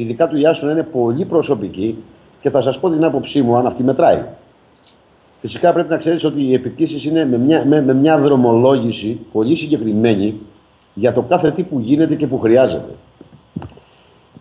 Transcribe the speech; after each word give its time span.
ειδικά 0.00 0.28
του 0.28 0.36
Ιάσονα, 0.36 0.72
είναι 0.72 0.82
πολύ 0.82 1.24
προσωπική 1.24 1.98
και 2.40 2.50
θα 2.50 2.60
σας 2.60 2.78
πω 2.78 2.90
την 2.90 3.04
άποψή 3.04 3.42
μου, 3.42 3.56
αν 3.56 3.66
αυτή 3.66 3.82
μετράει. 3.82 4.24
Φυσικά 5.40 5.72
πρέπει 5.72 5.90
να 5.90 5.96
ξέρεις 5.96 6.24
ότι 6.24 6.42
οι 6.42 6.54
επικτήσει 6.54 7.08
είναι 7.08 7.26
με 7.26 7.38
μια, 7.38 7.64
με, 7.64 7.82
με 7.82 7.94
μια 7.94 8.18
δρομολόγηση 8.18 9.20
πολύ 9.32 9.56
συγκεκριμένη 9.56 10.40
για 10.94 11.12
το 11.12 11.22
κάθε 11.22 11.50
τι 11.50 11.62
που 11.62 11.78
γίνεται 11.78 12.14
και 12.14 12.26
που 12.26 12.38
χρειάζεται. 12.38 12.92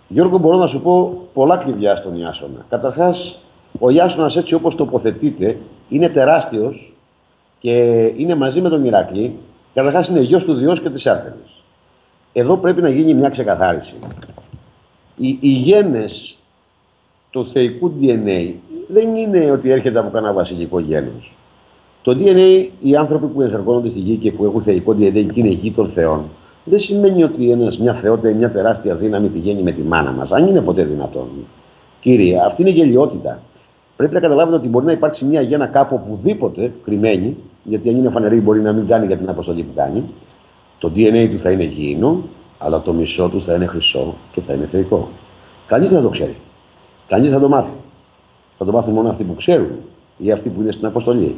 Γιώργο, 0.07 0.37
μπορώ 0.37 0.57
να 0.57 0.67
σου 0.67 0.81
πω 0.81 1.21
πολλά 1.33 1.57
κλειδιά 1.57 1.95
στον 1.95 2.19
Ιάσονα. 2.19 2.65
Καταρχάς, 2.69 3.39
ο 3.79 3.89
Ιάσονας 3.89 4.35
έτσι 4.35 4.53
όπως 4.53 4.75
τοποθετείται 4.75 5.57
είναι 5.89 6.09
τεράστιος 6.09 6.93
και 7.59 7.73
είναι 8.17 8.35
μαζί 8.35 8.61
με 8.61 8.69
τον 8.69 8.85
Ηρακλή. 8.85 9.35
Καταρχάς, 9.73 10.07
είναι 10.07 10.19
γιος 10.19 10.43
του 10.43 10.53
Διός 10.53 10.81
και 10.81 10.89
της 10.89 11.07
Άρτεμη. 11.07 11.35
Εδώ 12.33 12.57
πρέπει 12.57 12.81
να 12.81 12.89
γίνει 12.89 13.13
μια 13.13 13.29
ξεκαθάριση. 13.29 13.93
Οι, 15.17 15.37
οι 15.41 15.49
γένες 15.49 16.37
του 17.29 17.47
θεϊκού 17.47 17.91
DNA 18.01 18.51
δεν 18.87 19.15
είναι 19.15 19.51
ότι 19.51 19.69
έρχεται 19.69 19.99
από 19.99 20.09
κανένα 20.09 20.33
βασιλικό 20.33 20.79
γένος. 20.79 21.31
Το 22.01 22.17
DNA, 22.19 22.67
οι 22.81 22.95
άνθρωποι 22.95 23.25
που 23.25 23.41
ενσαρκώνονται 23.41 23.89
στη 23.89 23.99
γη 23.99 24.15
και 24.15 24.31
που 24.31 24.45
έχουν 24.45 24.61
θεϊκό 24.61 24.95
DNA 24.99 25.11
και 25.33 25.39
είναι 25.39 25.49
γη 25.49 25.71
των 25.71 25.89
θεών, 25.89 26.23
δεν 26.63 26.79
σημαίνει 26.79 27.23
ότι 27.23 27.51
ένας, 27.51 27.77
μια 27.77 27.93
θεότητα 27.93 28.29
ή 28.29 28.33
μια 28.33 28.51
τεράστια 28.51 28.95
δύναμη 28.95 29.27
πηγαίνει 29.27 29.63
με 29.63 29.71
τη 29.71 29.81
μάνα 29.81 30.11
μας, 30.11 30.31
αν 30.31 30.47
είναι 30.47 30.61
ποτέ 30.61 30.83
δυνατόν. 30.83 31.27
Κύριε, 32.01 32.39
αυτή 32.45 32.61
είναι 32.61 32.71
γελιότητα. 32.71 33.41
Πρέπει 33.95 34.13
να 34.13 34.19
καταλάβετε 34.19 34.57
ότι 34.57 34.67
μπορεί 34.67 34.85
να 34.85 34.91
υπάρξει 34.91 35.25
μια 35.25 35.41
γέννα 35.41 35.67
κάπου 35.67 36.01
οπουδήποτε 36.03 36.71
κρυμμένη, 36.83 37.37
γιατί 37.63 37.89
αν 37.89 37.97
είναι 37.97 38.09
φανερή 38.09 38.39
μπορεί 38.39 38.61
να 38.61 38.73
μην 38.73 38.87
κάνει 38.87 39.05
για 39.05 39.17
την 39.17 39.29
αποστολή 39.29 39.63
που 39.63 39.73
κάνει. 39.75 40.03
Το 40.79 40.91
DNA 40.95 41.27
του 41.31 41.39
θα 41.39 41.51
είναι 41.51 41.63
γήινο, 41.63 42.23
αλλά 42.57 42.81
το 42.81 42.93
μισό 42.93 43.29
του 43.29 43.43
θα 43.43 43.53
είναι 43.53 43.65
χρυσό 43.65 44.15
και 44.31 44.41
θα 44.41 44.53
είναι 44.53 44.65
θεϊκό. 44.65 45.09
Κανείς 45.67 45.89
δεν 45.89 45.97
θα 45.97 46.03
το 46.03 46.09
ξέρει. 46.09 46.35
Κανείς 47.07 47.31
θα 47.31 47.39
το 47.39 47.49
μάθει. 47.49 47.71
Θα 48.57 48.65
το 48.65 48.71
μάθουν 48.71 48.93
μόνο 48.93 49.09
αυτοί 49.09 49.23
που 49.23 49.35
ξέρουν 49.35 49.71
ή 50.17 50.31
αυτοί 50.31 50.49
που 50.49 50.61
είναι 50.61 50.71
στην 50.71 50.85
αποστολή. 50.85 51.35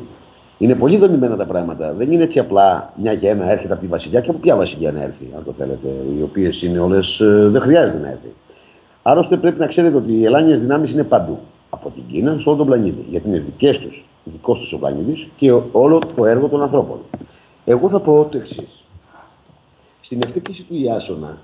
Είναι 0.57 0.75
πολύ 0.75 0.97
δομημένα 0.97 1.35
τα 1.35 1.45
πράγματα. 1.45 1.93
Δεν 1.93 2.11
είναι 2.11 2.23
έτσι 2.23 2.39
απλά 2.39 2.93
μια 3.01 3.13
γέννα 3.13 3.51
έρχεται 3.51 3.73
από 3.73 3.81
τη 3.81 3.87
βασιλιά 3.87 4.21
και 4.21 4.29
από 4.29 4.39
ποια 4.39 4.55
βασιλιά 4.55 4.91
να 4.91 5.01
έρθει, 5.01 5.27
αν 5.35 5.43
το 5.43 5.51
θέλετε. 5.51 5.87
Οι 6.17 6.21
οποίες 6.21 6.61
είναι 6.61 6.79
όλες. 6.79 7.21
δεν 7.23 7.61
χρειάζεται 7.61 7.97
να 7.97 8.07
έρθει. 8.07 8.33
Άλλωστε 9.01 9.37
πρέπει 9.37 9.59
να 9.59 9.67
ξέρετε 9.67 9.97
ότι 9.97 10.11
οι 10.11 10.25
ελάνιες 10.25 10.59
δυνάμεις 10.59 10.91
είναι 10.91 11.03
παντού. 11.03 11.39
Από 11.69 11.89
την 11.89 12.03
Κίνα 12.07 12.37
σε 12.39 12.49
όλο 12.49 12.57
τον 12.57 12.67
πλανήτη. 12.67 13.05
Γιατί 13.09 13.27
είναι 13.27 13.39
δικές 13.39 13.79
τους, 13.79 14.05
δικός 14.23 14.59
τους 14.59 14.73
ο 14.73 14.79
πλανήτης 14.79 15.27
και 15.35 15.51
όλο 15.71 16.01
το 16.15 16.25
έργο 16.25 16.47
των 16.47 16.61
ανθρώπων. 16.61 16.97
Εγώ 17.65 17.89
θα 17.89 17.99
πω 17.99 18.27
το 18.31 18.37
εξής. 18.37 18.83
Στην 20.01 20.19
ευτύχηση 20.23 20.63
του 20.63 20.75
Ιάσονα 20.75 21.37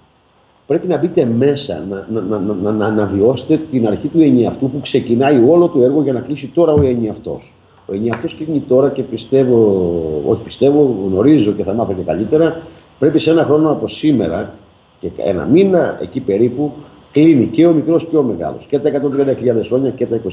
πρέπει 0.67 0.87
να 0.87 0.97
μπείτε 0.97 1.25
μέσα, 1.25 1.85
να, 1.85 2.21
να, 2.21 2.39
να, 2.39 2.71
να, 2.71 2.89
να 2.91 3.05
βιώσετε 3.05 3.57
την 3.71 3.87
αρχή 3.87 4.07
του 4.07 4.21
ενιαυτού 4.21 4.69
που 4.69 4.79
ξεκινάει 4.79 5.43
όλο 5.47 5.67
το 5.67 5.83
έργο 5.83 6.01
για 6.01 6.13
να 6.13 6.19
κλείσει 6.19 6.47
τώρα 6.47 6.73
ο 6.73 6.81
ενιαυτός. 6.81 7.53
Ο 7.85 7.93
ενιαυτός 7.93 8.35
κλείνει 8.35 8.59
τώρα 8.59 8.89
και 8.89 9.03
πιστεύω, 9.03 9.81
όχι 10.27 10.41
πιστεύω, 10.41 10.95
γνωρίζω 11.05 11.51
και 11.51 11.63
θα 11.63 11.73
μάθω 11.73 11.93
και 11.93 12.03
καλύτερα, 12.03 12.61
πρέπει 12.99 13.19
σε 13.19 13.31
ένα 13.31 13.43
χρόνο 13.43 13.71
από 13.71 13.87
σήμερα 13.87 14.53
και 14.99 15.11
ένα 15.17 15.45
μήνα 15.45 15.97
εκεί 16.01 16.19
περίπου 16.19 16.73
κλείνει 17.11 17.45
και 17.45 17.65
ο 17.65 17.73
μικρός 17.73 18.05
και 18.05 18.17
ο 18.17 18.23
μεγάλος 18.23 18.65
και 18.65 18.79
τα 18.79 18.89
130.000 18.89 19.61
χρόνια 19.67 19.89
και 19.89 20.05
τα 20.05 20.21
26. 20.23 20.29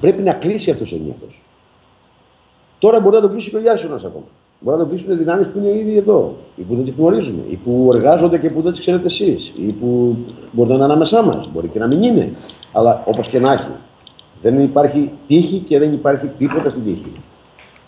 Πρέπει 0.00 0.22
να 0.22 0.32
κλείσει 0.32 0.70
αυτός 0.70 0.92
ο 0.92 0.96
ενιαυτός. 0.96 1.42
Τώρα 2.78 3.00
μπορεί 3.00 3.14
να 3.14 3.20
το 3.20 3.28
κλείσει 3.28 3.50
και 3.50 3.56
ο 3.56 3.60
Γιάσονας 3.60 4.04
ακόμα. 4.04 4.24
Μπορεί 4.62 4.76
να 4.76 4.84
το 4.84 4.90
πείσουν 4.90 5.18
δυνάμεις 5.18 5.46
που 5.46 5.58
είναι 5.58 5.78
ήδη 5.78 5.96
εδώ, 5.96 6.36
ή 6.56 6.62
που 6.62 6.74
δεν 6.74 6.84
τις 6.84 6.94
γνωρίζουμε, 6.94 7.42
ή 7.48 7.56
που 7.56 7.90
εργάζονται 7.94 8.38
και 8.38 8.50
που 8.50 8.62
δεν 8.62 8.72
τις 8.72 8.80
ξέρετε 8.80 9.04
εσείς, 9.04 9.52
ή 9.56 9.72
που 9.72 10.16
μπορεί 10.52 10.68
να 10.68 10.74
είναι 10.74 10.84
ανάμεσά 10.84 11.22
μας, 11.22 11.48
μπορεί 11.52 11.68
και 11.68 11.78
να 11.78 11.86
μην 11.86 12.02
είναι. 12.02 12.32
Αλλά 12.72 13.02
όπως 13.06 13.28
και 13.28 13.38
να 13.38 13.52
έχει, 13.52 13.70
δεν 14.42 14.60
υπάρχει 14.60 15.10
τύχη 15.26 15.58
και 15.58 15.78
δεν 15.78 15.92
υπάρχει 15.92 16.26
τίποτα 16.38 16.68
στην 16.68 16.84
τύχη. 16.84 17.12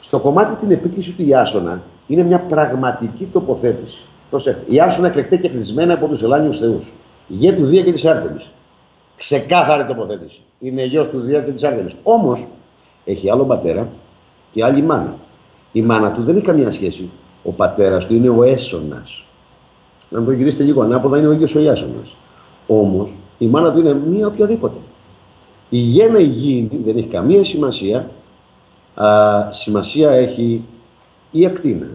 Στο 0.00 0.18
κομμάτι 0.18 0.56
την 0.56 0.70
επίκληση 0.70 1.12
του 1.12 1.22
Ιάσονα 1.26 1.82
είναι 2.06 2.22
μια 2.22 2.40
πραγματική 2.40 3.28
τοποθέτηση. 3.32 3.98
Προσέχτε. 4.30 4.72
Η 4.74 4.80
Άσονα 4.80 5.06
εκλεκτέ 5.06 5.36
και 5.36 5.48
κλεισμένα 5.48 5.92
από 5.92 6.06
τους 6.06 6.22
Ελλάνιους 6.22 6.58
Θεούς. 6.58 6.92
Γε 7.28 7.52
του 7.52 7.66
Δία 7.66 7.82
και 7.82 7.92
της 7.92 8.04
Άρτεμης. 8.04 8.50
Ξεκάθαρη 9.16 9.84
τοποθέτηση. 9.84 10.40
Είναι 10.58 10.84
γιος 10.84 11.08
του 11.08 11.20
Δία 11.20 11.40
και 11.40 11.50
της 11.50 11.64
Άρτεμης. 11.64 11.94
Όμως 12.02 12.46
έχει 13.04 13.30
άλλο 13.30 13.44
πατέρα 13.44 13.88
και 14.50 14.64
άλλη 14.64 14.82
μάνα. 14.82 15.16
Η 15.74 15.82
μάνα 15.82 16.12
του 16.12 16.22
δεν 16.22 16.36
έχει 16.36 16.44
καμία 16.44 16.70
σχέση. 16.70 17.10
Ο 17.42 17.52
πατέρας 17.52 18.06
του 18.06 18.14
είναι 18.14 18.28
ο 18.28 18.42
έσονας. 18.42 19.24
Να 20.10 20.24
το 20.24 20.30
γυρίσετε 20.30 20.62
λίγο 20.62 20.82
ανάποδα, 20.82 21.18
είναι 21.18 21.26
ο 21.26 21.32
ίδιος 21.32 21.54
ο 21.54 21.60
Ιάσονας. 21.60 22.16
Όμως 22.66 23.16
η 23.38 23.46
μάνα 23.46 23.72
του 23.72 23.78
είναι 23.78 23.94
μία 23.94 24.26
οποιαδήποτε. 24.26 24.76
Η 25.68 25.78
γέννα 25.78 26.18
υγιεινή 26.18 26.80
δεν 26.84 26.96
έχει 26.96 27.06
καμία 27.06 27.44
σημασία. 27.44 28.10
Α, 28.94 29.08
σημασία 29.50 30.10
έχει 30.10 30.64
η 31.30 31.46
ακτίνα 31.46 31.88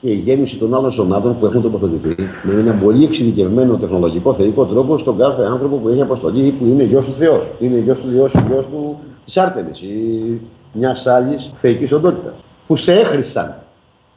και 0.00 0.10
η 0.10 0.14
γέννηση 0.14 0.58
των 0.58 0.74
άλλων 0.74 0.90
σωμάτων 0.90 1.38
που 1.38 1.46
έχουν 1.46 1.62
τοποθετηθεί 1.62 2.14
με 2.42 2.52
ένα 2.52 2.72
πολύ 2.72 3.04
εξειδικευμένο 3.04 3.76
τεχνολογικό 3.76 4.34
θεϊκό 4.34 4.64
τρόπο 4.64 4.98
στον 4.98 5.18
κάθε 5.18 5.42
άνθρωπο 5.42 5.76
που 5.76 5.88
έχει 5.88 6.00
αποστολή 6.00 6.46
ή 6.46 6.50
που 6.50 6.64
είναι 6.64 6.82
γιος 6.82 7.06
του 7.06 7.14
Θεός. 7.14 7.52
Είναι 7.60 7.78
γιος 7.78 8.00
του 8.00 8.10
Θεό 8.10 8.26
ή 8.26 8.44
γιο 8.48 8.64
του 8.70 8.98
της 9.24 9.36
Άρτεμης 9.36 9.80
ή 9.80 10.40
μιας 10.72 11.06
άλλης 11.06 11.52
θεϊκής 11.54 11.92
οντότητας 11.92 12.34
που 12.66 12.76
σε 12.76 12.92
έχρισαν. 13.00 13.62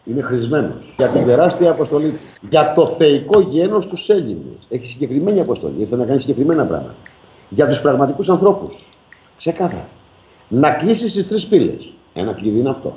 Είναι 0.06 0.22
χρησμένος 0.22 0.94
για 0.98 1.08
την 1.08 1.26
τεράστια 1.26 1.72
αποστολή 1.72 2.10
του. 2.10 2.48
Για 2.50 2.74
το 2.74 2.88
θεϊκό 2.88 3.40
γένος 3.40 3.88
τους 3.88 4.10
Έλληνες. 4.10 4.58
Έχει 4.70 4.86
συγκεκριμένη 4.86 5.40
αποστολή. 5.40 5.80
Ήρθε 5.80 5.96
να 5.96 6.06
κάνει 6.06 6.20
συγκεκριμένα 6.20 6.66
πράγματα. 6.66 6.96
Για 7.50 7.68
τους 7.68 7.82
πραγματικούς 7.82 8.30
ανθρώπους. 8.30 8.88
Ξεκάθαρα. 9.38 9.88
Να 10.48 10.72
κλείσεις 10.72 11.14
τις 11.14 11.28
τρεις 11.28 11.46
πύλες. 11.46 11.92
Ένα 12.14 12.34
κλειδί 12.34 12.60
είναι 12.60 12.70
αυτό. 12.70 12.96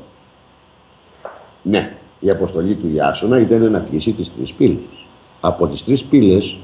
Ναι, 1.62 1.96
η 2.20 2.30
αποστολή 2.30 2.74
του 2.74 2.88
Ιάσονα 2.94 3.40
ήταν 3.40 3.70
να 3.70 3.78
κλείσει 3.78 4.12
τις 4.12 4.34
τρεις 4.34 4.52
πύλες. 4.52 5.06
Από 5.40 5.66
τις 5.66 5.84
τρεις 5.84 6.04
πύλες, 6.04 6.56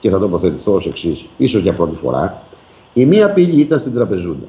και 0.00 0.10
θα 0.10 0.18
τοποθετηθώ 0.18 0.72
ως 0.72 0.86
εξής, 0.86 1.26
ίσως 1.36 1.62
για 1.62 1.74
πρώτη 1.74 1.96
φορά, 1.96 2.42
η 2.94 3.06
μία 3.06 3.32
πύλη 3.32 3.60
ήταν 3.60 3.78
στην 3.78 3.94
τραπεζούντα. 3.94 4.46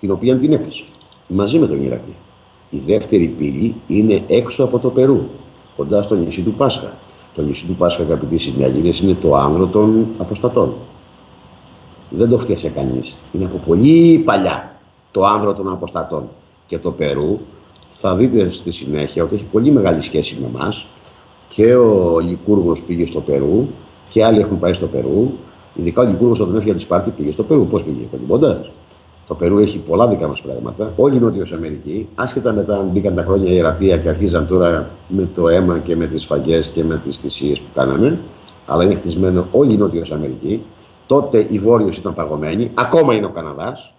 Την 0.00 0.10
οποία 0.10 0.36
την 0.36 0.52
έκλεισε 0.52 0.84
μαζί 1.28 1.58
με 1.58 1.66
τον 1.66 1.84
Ηρακλή. 1.84 2.14
Η 2.70 2.78
δεύτερη 2.86 3.26
πύλη 3.26 3.74
είναι 3.86 4.20
έξω 4.26 4.64
από 4.64 4.78
το 4.78 4.88
Περού, 4.88 5.20
κοντά 5.76 6.02
στο 6.02 6.14
νησί 6.14 6.42
του 6.42 6.52
Πάσχα. 6.52 6.92
Το 7.34 7.42
νησί 7.42 7.66
του 7.66 7.74
Πάσχα, 7.74 8.02
αγαπητοί 8.02 8.38
συνδιαλύνε, 8.38 8.90
είναι 9.02 9.14
το 9.14 9.34
άνδρο 9.34 9.66
των 9.66 10.06
αποστατών. 10.18 10.74
Δεν 12.10 12.28
το 12.28 12.38
φτιάσε 12.38 12.68
κανείς. 12.68 13.20
Είναι 13.32 13.44
από 13.44 13.60
πολύ 13.66 14.18
παλιά 14.18 14.74
το 15.10 15.24
άνδρο 15.24 15.54
των 15.54 15.72
αποστατών. 15.72 16.28
Και 16.66 16.78
το 16.78 16.90
Περού 16.90 17.38
θα 17.88 18.16
δείτε 18.16 18.52
στη 18.52 18.72
συνέχεια 18.72 19.22
ότι 19.22 19.34
έχει 19.34 19.44
πολύ 19.44 19.70
μεγάλη 19.70 20.02
σχέση 20.02 20.38
με 20.40 20.46
εμάς. 20.46 20.86
Και 21.48 21.74
ο 21.74 22.18
Λικούργος 22.18 22.82
πήγε 22.82 23.06
στο 23.06 23.20
Περού 23.20 23.66
και 24.08 24.24
άλλοι 24.24 24.40
έχουν 24.40 24.58
πάει 24.58 24.72
στο 24.72 24.86
Περού. 24.86 25.30
Ειδικά 25.74 26.02
ο 26.02 26.04
Λικούργος 26.04 26.40
όταν 26.40 26.54
έφυγε 26.54 26.70
από 26.70 26.78
τη 26.78 26.84
Σπάρτη 26.84 27.10
πήγε 27.10 27.30
στο 27.30 27.42
Περού. 27.42 27.66
Πώς 27.66 27.84
πήγε, 27.84 28.04
κοντιμπώντας; 28.10 28.70
Το 29.26 29.34
Περού 29.34 29.58
έχει 29.58 29.78
πολλά 29.78 30.08
δικά 30.08 30.28
μας 30.28 30.42
πράγματα. 30.42 30.92
Όλη 30.96 31.16
η 31.16 31.18
Νότιο 31.18 31.56
Αμερική, 31.56 32.08
άσχετα 32.14 32.52
μετά 32.52 32.76
αν 32.76 32.86
μπήκαν 32.86 33.14
τα 33.14 33.22
χρόνια 33.22 33.52
η 33.52 33.58
ερατεία 33.58 33.96
και 33.96 34.08
αρχίζαν 34.08 34.46
τώρα 34.46 34.90
με 35.08 35.28
το 35.34 35.48
αίμα 35.48 35.78
και 35.78 35.96
με 35.96 36.06
τις 36.06 36.22
σφαγές 36.22 36.68
και 36.68 36.84
με 36.84 37.00
τις 37.04 37.18
θυσίες 37.18 37.60
που 37.60 37.68
κάνανε, 37.74 38.18
αλλά 38.66 38.84
είναι 38.84 38.94
χτισμένο 38.94 39.46
όλη 39.52 39.72
η 39.72 39.76
Νότιο 39.76 40.02
Αμερική. 40.12 40.62
Τότε 41.06 41.46
η 41.50 41.58
Βόρειο 41.58 41.88
ήταν 41.88 42.14
παγωμένη, 42.14 42.70
ακόμα 42.74 43.14
είναι 43.14 43.26
ο 43.26 43.30
Καναδάς 43.30 43.92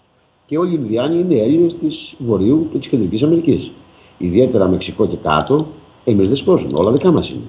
και 0.46 0.58
όλοι 0.58 0.72
οι 0.72 0.80
Ινδιάνοι 0.82 1.20
είναι 1.20 1.42
Έλληνες 1.42 1.76
της 1.76 2.16
Βορείου 2.18 2.68
και 2.72 2.78
της 2.78 2.88
Κεντρικής 2.88 3.24
Αμερικής. 3.24 3.72
Ιδιαίτερα 4.18 4.68
Μεξικό 4.68 5.08
και 5.08 5.18
κάτω, 5.18 5.68
εμείς 6.04 6.28
δεν 6.28 6.36
σπρώζουμε, 6.36 6.80
όλα 6.80 6.92
δικά 6.92 7.12
μας 7.12 7.30
είναι. 7.30 7.46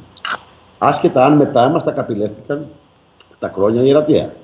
Άσχετα 0.78 1.24
αν 1.24 1.36
μετά 1.36 1.68
μας 1.68 1.84
τα 1.84 1.90
καπηλεύτηκαν 1.90 2.66
τα 3.38 3.52
χρόνια 3.54 3.82
η 3.82 3.88
ερατεία. 3.88 4.34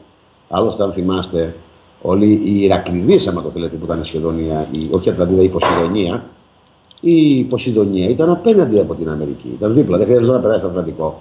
Άλλωστε, 0.49 0.83
αν 0.83 0.93
θυμάστε, 0.93 1.55
όλοι 2.03 2.41
οι 2.45 2.63
Ηρακλειδίες, 2.63 3.29
άμα 3.29 3.43
το 3.43 3.51
θέλετε, 3.51 3.77
που 3.77 3.85
ήταν 3.85 4.05
σχεδόν 4.05 4.39
η, 4.39 4.67
η, 4.71 4.89
όχι 4.93 5.09
η 5.09 5.11
Ατλαντίδα, 5.11 5.43
η 5.43 5.49
Ποσειδονία, 5.49 6.25
η 7.01 7.43
Ποσειδονία 7.43 8.09
ήταν 8.09 8.31
απέναντι 8.31 8.79
από 8.79 8.95
την 8.95 9.09
Αμερική. 9.09 9.49
Ήταν 9.59 9.75
δίπλα, 9.75 9.97
δεν 9.97 10.07
χρειάζεται 10.07 10.33
να 10.33 10.39
περάσει 10.39 10.63
το 10.63 10.69
Ατλαντικό. 10.69 11.21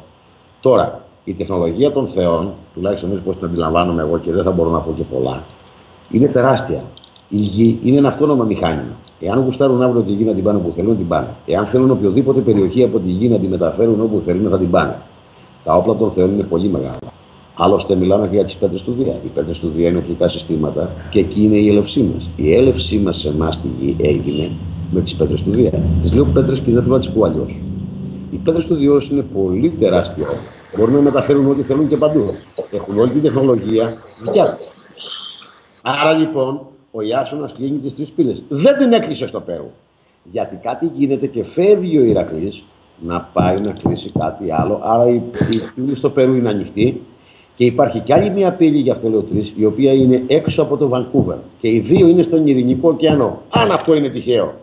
Τώρα, 0.61 1.01
η 1.23 1.33
τεχνολογία 1.33 1.91
των 1.91 2.07
θεών, 2.07 2.53
τουλάχιστον 2.73 3.11
έτσι 3.11 3.23
πώς 3.23 3.35
την 3.35 3.45
αντιλαμβάνομαι 3.45 4.01
εγώ 4.01 4.17
και 4.17 4.31
δεν 4.31 4.43
θα 4.43 4.51
μπορώ 4.51 4.69
να 4.69 4.79
πω 4.79 4.93
και 4.97 5.03
πολλά, 5.03 5.43
είναι 6.11 6.27
τεράστια. 6.27 6.83
Η 7.29 7.37
γη 7.37 7.79
είναι 7.83 7.97
ένα 7.97 8.07
αυτόνομο 8.07 8.43
μηχάνημα. 8.43 8.95
Εάν 9.19 9.39
γουστάρουν 9.39 9.81
αύριο 9.81 10.01
τη 10.01 10.11
γη 10.11 10.23
να 10.23 10.33
την 10.33 10.43
πάνε 10.43 10.57
όπου 10.57 10.71
θέλουν, 10.71 10.97
την 10.97 11.07
πάνε. 11.07 11.27
Εάν 11.45 11.65
θέλουν 11.65 11.91
οποιοδήποτε 11.91 12.39
περιοχή 12.39 12.83
από 12.83 12.99
τη 12.99 13.09
γη 13.09 13.29
να 13.29 13.39
την 13.39 13.49
μεταφέρουν 13.49 14.01
όπου 14.01 14.19
θέλουν, 14.19 14.49
θα 14.49 14.57
την 14.57 14.69
πάνε. 14.69 14.95
Τα 15.63 15.75
όπλα 15.75 15.95
των 15.95 16.11
θεών 16.11 16.31
είναι 16.31 16.43
πολύ 16.43 16.67
μεγάλα. 16.67 16.97
Άλλωστε, 17.55 17.95
μιλάμε 17.95 18.27
και 18.27 18.35
για 18.35 18.45
τις 18.45 18.55
πέτρες 18.55 18.81
του 18.81 18.91
Δία. 18.91 19.19
Οι 19.25 19.27
πέτρες 19.33 19.59
του 19.59 19.69
Δία 19.75 19.89
είναι 19.89 19.97
οπλικά 19.97 20.27
συστήματα 20.27 20.91
και 21.09 21.19
εκεί 21.19 21.43
είναι 21.43 21.57
η 21.57 21.67
έλευσή 21.67 22.01
μας. 22.13 22.29
Η 22.35 22.53
έλευσή 22.53 22.97
μας 22.97 23.17
σε 23.17 23.27
εμάς 23.27 23.53
στη 23.53 23.69
γη 23.79 23.95
έγινε 23.99 24.51
με 24.91 25.01
τις 25.01 25.15
πέτρες 25.15 25.41
του 25.41 25.51
Δία. 25.51 25.83
Τις 26.01 26.13
λέω 26.13 26.25
πέτρες 26.25 26.59
και 26.59 26.71
δεν 26.71 26.81
θέλω 26.81 26.93
να 26.93 26.99
τις 26.99 27.09
πω 27.09 27.23
αλλιώς. 27.23 27.61
Οι 28.31 28.35
πέτρες 28.35 28.65
του 28.65 28.75
Διός 28.75 29.09
είναι 29.09 29.21
πολύ 29.21 29.69
τεράστιο 29.69 30.25
Μπορούν 30.77 30.93
να 30.93 31.01
μεταφέρουν 31.01 31.49
ό,τι 31.49 31.63
θέλουν 31.63 31.87
και 31.87 31.97
παντού. 31.97 32.23
Έχουν 32.71 32.99
όλη 32.99 33.11
την 33.11 33.21
τεχνολογία 33.21 33.97
δικιά 34.23 34.55
του. 34.55 34.63
Άρα 35.81 36.13
λοιπόν 36.13 36.61
ο 36.91 37.01
Ιάσονας 37.01 37.53
κλείνει 37.53 37.77
τις 37.77 37.95
τρεις 37.95 38.09
πύλες. 38.09 38.43
Δεν 38.49 38.77
την 38.77 38.93
έκλεισε 38.93 39.27
στο 39.27 39.41
Περού. 39.41 39.71
Γιατί 40.23 40.55
κάτι 40.55 40.91
γίνεται 40.93 41.27
και 41.27 41.43
φεύγει 41.43 41.97
ο 41.97 42.03
Ηρακλής 42.03 42.63
να 42.99 43.29
πάει 43.33 43.59
να 43.59 43.71
κλείσει 43.71 44.11
κάτι 44.19 44.51
άλλο. 44.51 44.79
Άρα 44.83 45.09
η, 45.09 45.15
η 45.15 45.21
πύλη 45.75 45.95
στο 45.95 46.09
Περού 46.09 46.35
είναι 46.35 46.49
ανοιχτή. 46.49 47.01
Και 47.61 47.67
υπάρχει 47.67 47.99
κι 47.99 48.13
άλλη 48.13 48.29
μια 48.29 48.53
πύλη, 48.53 48.77
γι' 48.77 48.89
αυτό 48.89 49.09
λέω 49.09 49.21
τρεις, 49.21 49.53
η 49.57 49.65
οποία 49.65 49.93
είναι 49.93 50.23
έξω 50.27 50.61
από 50.61 50.77
το 50.77 50.87
Βανκούβερ. 50.87 51.37
Και 51.59 51.67
οι 51.67 51.79
δύο 51.79 52.07
είναι 52.07 52.21
στον 52.21 52.47
Ειρηνικό 52.47 52.89
ωκεανό. 52.89 53.41
Αν 53.49 53.71
αυτό 53.71 53.95
είναι 53.95 54.09
τυχαίο. 54.09 54.53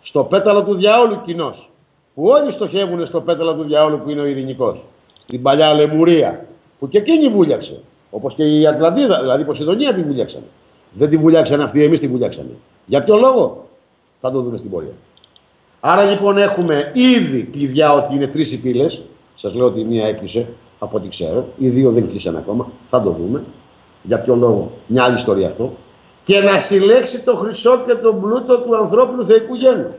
Στο 0.00 0.24
πέταλο 0.24 0.64
του 0.64 0.74
διαόλου 0.74 1.20
κοινός. 1.24 1.70
Που 2.14 2.24
όλοι 2.24 2.50
στοχεύουν 2.50 3.06
στο 3.06 3.20
πέταλο 3.20 3.54
του 3.54 3.62
διαόλου 3.62 4.00
που 4.00 4.10
είναι 4.10 4.20
ο 4.20 4.24
Ειρηνικός. 4.24 4.86
Στην 5.18 5.42
παλιά 5.42 5.74
Λεμουρία. 5.74 6.46
Που 6.78 6.88
και 6.88 6.98
εκείνη 6.98 7.28
βούλιαξε. 7.28 7.80
Όπως 8.10 8.34
και 8.34 8.44
η 8.44 8.66
Ατλαντίδα, 8.66 9.20
δηλαδή 9.20 9.42
η 9.42 9.44
Ποσειδονία 9.44 9.94
τη 9.94 10.02
βούλιαξαν. 10.02 10.42
Δεν 10.92 11.08
τη 11.08 11.16
βουλιάξανε 11.16 11.62
αυτοί, 11.62 11.84
εμείς 11.84 12.00
τη 12.00 12.08
βουλιάξανε. 12.08 12.56
Για 12.86 13.02
ποιο 13.04 13.16
λόγο; 13.16 13.66
Θα 14.20 14.30
το 14.30 14.40
δούμε 14.40 14.56
στην 14.56 14.70
πορεία. 14.70 14.94
Άρα 15.80 16.04
λοιπόν 16.04 16.38
έχουμε 16.38 16.92
ήδη 16.94 17.48
κλειδιά 17.52 17.92
ότι 17.92 18.14
είναι 18.14 18.26
τρεις 18.26 18.52
οι 18.52 18.60
πύλες. 18.60 19.02
Σας 19.34 19.54
λέω 19.54 19.66
ότι 19.66 19.80
η 19.80 19.84
μία 19.84 20.06
έκλεισε 20.06 20.46
από 20.82 20.96
ό,τι 20.96 21.08
ξέρω. 21.08 21.46
Οι 21.58 21.68
δύο 21.68 21.90
δεν 21.90 22.08
κλείσαν 22.08 22.36
ακόμα. 22.36 22.68
Θα 22.88 23.02
το 23.02 23.10
δούμε. 23.10 23.44
Για 24.02 24.18
ποιο 24.18 24.34
λόγο. 24.34 24.70
Μια 24.86 25.04
άλλη 25.04 25.14
ιστορία 25.14 25.46
αυτό. 25.46 25.72
Και 26.24 26.40
να 26.40 26.58
συλλέξει 26.58 27.24
το 27.24 27.36
χρυσό 27.36 27.82
και 27.86 27.94
τον 27.94 28.20
πλούτο 28.20 28.58
του 28.58 28.76
ανθρώπινου 28.76 29.24
θεϊκού 29.24 29.54
γένους. 29.54 29.92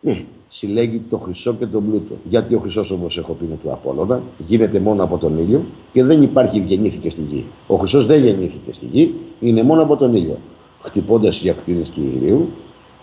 Ναι, 0.00 0.24
συλλέγει 0.48 1.02
το 1.10 1.16
χρυσό 1.16 1.54
και 1.54 1.66
τον 1.66 1.88
πλούτο. 1.88 2.14
Γιατί 2.24 2.54
ο 2.54 2.58
χρυσός, 2.58 2.90
όπω 2.90 3.06
έχω 3.16 3.32
πει, 3.32 3.44
είναι 3.44 3.58
του 3.62 3.72
Απόλωνα, 3.72 4.22
γίνεται 4.38 4.78
μόνο 4.78 5.04
από 5.04 5.18
τον 5.18 5.38
ήλιο 5.38 5.64
και 5.92 6.04
δεν 6.04 6.22
υπάρχει 6.22 6.58
γεννήθηκε 6.58 7.10
στη 7.10 7.22
γη. 7.22 7.44
Ο 7.66 7.76
χρυσός 7.76 8.06
δεν 8.06 8.22
γεννήθηκε 8.22 8.72
στη 8.72 8.86
γη, 8.86 9.14
είναι 9.40 9.62
μόνο 9.62 9.82
από 9.82 9.96
τον 9.96 10.14
ήλιο. 10.14 10.38
Χτυπώντας 10.82 11.42
οι 11.42 11.48
ακτίνε 11.48 11.82
του 11.94 12.00
ηλίου, 12.00 12.48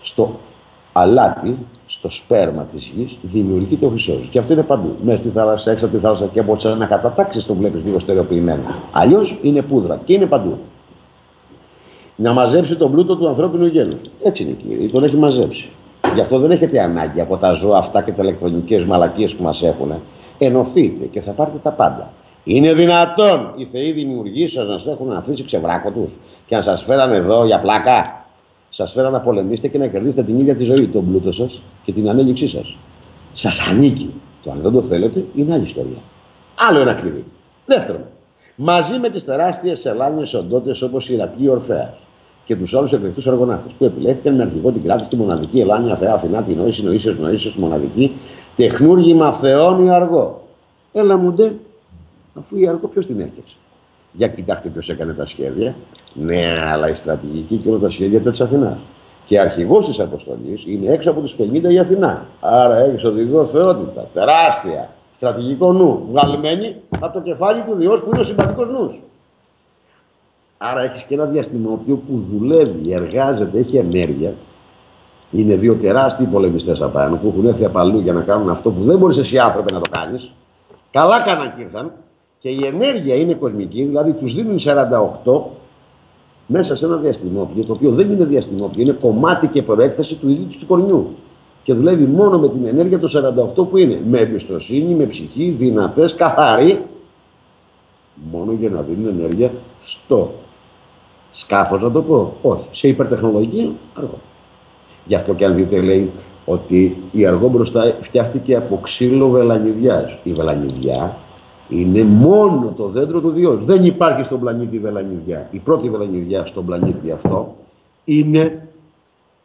στο 0.00 0.38
αλάτι, 0.96 1.58
στο 1.86 2.08
σπέρμα 2.08 2.62
της 2.62 2.92
γης, 2.96 3.18
δημιουργείται 3.22 3.86
ο 3.86 3.88
χρυσός. 3.88 4.28
Και 4.30 4.38
αυτό 4.38 4.52
είναι 4.52 4.62
παντού. 4.62 4.96
Μέσα 5.02 5.18
στη 5.18 5.28
θάλασσα, 5.28 5.70
έξω 5.70 5.86
από 5.86 5.94
τη 5.94 6.00
θάλασσα 6.00 6.26
και 6.26 6.40
από 6.40 6.56
τι 6.56 6.68
ανακατατάξει 6.68 7.46
το 7.46 7.54
βλέπεις 7.54 7.84
λίγο 7.84 7.98
στερεοποιημένο. 7.98 8.62
Αλλιώς 8.92 9.38
είναι 9.42 9.62
πούδρα 9.62 10.00
και 10.04 10.12
είναι 10.12 10.26
παντού. 10.26 10.58
Να 12.16 12.32
μαζέψει 12.32 12.76
τον 12.76 12.90
πλούτο 12.90 13.16
του 13.16 13.28
ανθρώπινου 13.28 13.66
γένους. 13.66 14.00
Έτσι 14.22 14.42
είναι 14.42 14.52
κύριε, 14.52 14.88
τον 14.88 15.04
έχει 15.04 15.16
μαζέψει. 15.16 15.70
Γι' 16.14 16.20
αυτό 16.20 16.38
δεν 16.38 16.50
έχετε 16.50 16.80
ανάγκη 16.80 17.20
από 17.20 17.36
τα 17.36 17.52
ζώα 17.52 17.78
αυτά 17.78 18.02
και 18.02 18.12
τα 18.12 18.22
ηλεκτρονικές 18.22 18.84
μαλακίες 18.84 19.34
που 19.34 19.42
μας 19.42 19.62
έχουν. 19.62 19.92
Ενωθείτε 20.38 21.06
και 21.06 21.20
θα 21.20 21.32
πάρετε 21.32 21.58
τα 21.58 21.72
πάντα. 21.72 22.12
Είναι 22.44 22.74
δυνατόν 22.74 23.52
οι 23.56 23.64
θεοί 23.64 23.92
δημιουργοί 23.92 24.48
σας 24.48 24.68
να 24.68 24.78
σας 24.78 24.92
έχουν 24.92 25.12
αφήσει 25.12 25.44
ξεβράκο 25.44 25.90
του 25.90 26.12
και 26.46 26.56
να 26.56 26.62
σας 26.62 26.82
φέραν 26.82 27.12
εδώ 27.12 27.44
για 27.44 27.58
πλάκα; 27.58 28.23
Σας 28.76 28.92
φέραν 28.92 29.12
να 29.12 29.20
πολεμήσετε 29.20 29.68
και 29.68 29.78
να 29.78 29.86
κερδίσετε 29.86 30.22
την 30.22 30.38
ίδια 30.38 30.54
τη 30.54 30.64
ζωή, 30.64 30.88
τον 30.88 31.06
πλούτο 31.06 31.32
σας 31.32 31.62
και 31.82 31.92
την 31.92 32.08
ανέλυξή 32.08 32.48
σας. 32.48 32.76
Σας 33.32 33.60
ανήκει. 33.68 34.14
Το 34.42 34.50
αν 34.50 34.60
δεν 34.60 34.72
το 34.72 34.82
θέλετε 34.82 35.24
είναι 35.34 35.54
άλλη 35.54 35.62
ιστορία. 35.62 35.98
Άλλο 36.68 36.80
ένα 36.80 36.94
κλειδί. 36.94 37.24
Δεύτερον, 37.66 38.04
μαζί 38.56 38.98
με 38.98 39.08
τις 39.08 39.24
τεράστιες 39.24 39.80
σελάνιε 39.80 40.24
οντότητες 40.38 40.82
όπως 40.82 41.08
η 41.08 41.14
Ιρακή 41.14 41.48
Ορφαία 41.48 41.94
και 42.44 42.56
τους 42.56 42.74
άλλους 42.74 42.92
εκλεκτούς 42.92 43.26
αργοναύτε 43.26 43.68
που 43.78 43.84
επιλέχθηκαν 43.84 44.34
με 44.34 44.42
αρχηγό 44.42 44.70
την 44.72 44.82
κράτη 44.82 45.04
στη 45.04 45.16
μοναδική 45.16 45.60
Ελλάνια 45.60 45.96
Θεά 45.96 46.14
Αθηνά, 46.14 46.42
την 46.42 46.56
νόηση, 46.56 46.84
νοήσεω, 46.84 47.14
νοήσεω, 47.14 47.52
μοναδική, 47.56 48.12
τεχνούργημα 48.56 49.32
θεών 49.32 49.84
ή 49.84 49.90
αργό. 49.90 50.46
Έλα 50.92 51.16
μου 51.16 51.32
ντε, 51.32 51.52
αφού 52.34 52.56
η 52.56 52.68
αργό 52.68 52.88
ποιος 52.88 53.06
την 53.06 53.20
έφτιαξε. 53.20 53.56
Για 54.16 54.28
κοιτάξτε 54.28 54.68
ποιος 54.68 54.88
έκανε 54.88 55.12
τα 55.12 55.26
σχέδια. 55.26 55.74
Ναι, 56.14 56.52
αλλά 56.72 56.88
η 56.88 56.94
στρατηγική 56.94 57.56
και 57.56 57.68
όλα 57.68 57.78
τα 57.78 57.90
σχέδια 57.90 58.18
ήταν 58.18 58.32
της 58.32 58.40
Αθηνάς. 58.40 58.78
Και 59.26 59.40
αρχηγός 59.40 59.86
της 59.86 60.00
αποστολής 60.00 60.64
είναι 60.66 60.92
έξω 60.92 61.10
από 61.10 61.20
τους 61.20 61.36
50 61.38 61.70
η 61.70 61.78
Αθηνά. 61.78 62.26
Άρα 62.40 62.78
έχεις 62.78 63.04
οδηγό 63.04 63.46
θεότητα, 63.46 64.08
τεράστια, 64.12 64.90
στρατηγικό 65.14 65.72
νου, 65.72 66.06
βγαλμένη 66.10 66.76
από 67.00 67.12
το 67.12 67.20
κεφάλι 67.20 67.62
του 67.62 67.74
Διός 67.74 68.02
που 68.02 68.10
είναι 68.10 68.20
ο 68.20 68.22
συμπατικός 68.22 68.68
νους. 68.68 69.02
Άρα 70.58 70.82
έχεις 70.82 71.02
και 71.02 71.14
ένα 71.14 71.26
διαστημόπιο 71.26 71.96
που 71.96 72.24
δουλεύει, 72.32 72.92
εργάζεται, 72.92 73.58
έχει 73.58 73.76
ενέργεια. 73.76 74.34
Είναι 75.30 75.54
δύο 75.54 75.74
τεράστιοι 75.74 76.26
πολεμιστές 76.26 76.82
απάνω 76.82 77.16
που 77.16 77.28
έχουν 77.28 77.46
έρθει 77.46 77.64
απαλού 77.64 77.98
για 77.98 78.12
να 78.12 78.20
κάνουν 78.20 78.50
αυτό 78.50 78.70
που 78.70 78.84
δεν 78.84 78.98
μπορείς 78.98 79.18
εσύ 79.18 79.38
άνθρωπε 79.38 79.74
να 79.74 79.80
το 79.80 79.90
κάνεις. 79.90 80.32
Καλά 80.90 81.22
κάναν 81.22 81.54
και 81.56 81.62
ήρθαν. 81.62 81.92
Και 82.44 82.50
η 82.50 82.66
ενέργεια 82.66 83.14
είναι 83.14 83.34
κοσμική, 83.34 83.82
δηλαδή 83.84 84.12
τους 84.12 84.34
δίνουν 84.34 84.56
48 85.24 85.40
μέσα 86.46 86.76
σε 86.76 86.84
ένα 86.84 86.96
διαστημόπιο, 86.96 87.64
το 87.64 87.72
οποίο 87.72 87.90
δεν 87.90 88.10
είναι 88.10 88.24
διαστημόπιο, 88.24 88.82
είναι 88.82 88.92
κομμάτι 88.92 89.46
και 89.46 89.62
προέκταση 89.62 90.14
του 90.14 90.28
ίδιου 90.28 90.46
τους 90.46 90.64
κορνιού. 90.64 91.14
Και 91.62 91.72
δουλεύει 91.72 92.04
μόνο 92.04 92.38
με 92.38 92.48
την 92.48 92.66
ενέργεια 92.66 92.98
των 92.98 93.10
48 93.56 93.68
που 93.68 93.76
είναι. 93.76 94.00
Με 94.08 94.18
εμπιστοσύνη, 94.18 94.94
με 94.94 95.04
ψυχή, 95.04 95.54
δυνατές, 95.58 96.14
καθαροί. 96.14 96.84
Μόνο 98.30 98.52
για 98.52 98.70
να 98.70 98.80
δίνουν 98.80 99.18
ενέργεια 99.18 99.50
στο 99.82 100.30
σκάφος 101.32 101.82
να 101.82 101.90
το 101.90 102.02
πω. 102.02 102.36
Όχι. 102.42 102.66
Σε 102.70 102.88
υπερτεχνολογία, 102.88 103.70
αργό. 103.94 104.18
Γι' 105.06 105.14
αυτό 105.14 105.34
και 105.34 105.44
αν 105.44 105.54
δείτε 105.54 105.80
λέει 105.80 106.10
ότι 106.44 107.02
η 107.12 107.26
αργό 107.26 107.48
μπροστά 107.48 107.96
φτιάχτηκε 108.00 108.56
από 108.56 108.78
ξύλο 108.82 109.28
βελανιδιάς. 109.28 110.18
Η 110.22 110.32
βελανιδιά 110.32 111.16
είναι 111.68 112.02
μόνο 112.02 112.74
το 112.76 112.88
δέντρο 112.88 113.20
του 113.20 113.30
Διός. 113.30 113.64
Δεν 113.64 113.84
υπάρχει 113.84 114.22
στον 114.22 114.40
πλανήτη 114.40 114.78
βελανιδιά. 114.78 115.48
Η 115.50 115.58
πρώτη 115.58 115.90
βελανιδιά 115.90 116.46
στον 116.46 116.66
πλανήτη 116.66 117.10
αυτό 117.10 117.56
είναι 118.04 118.68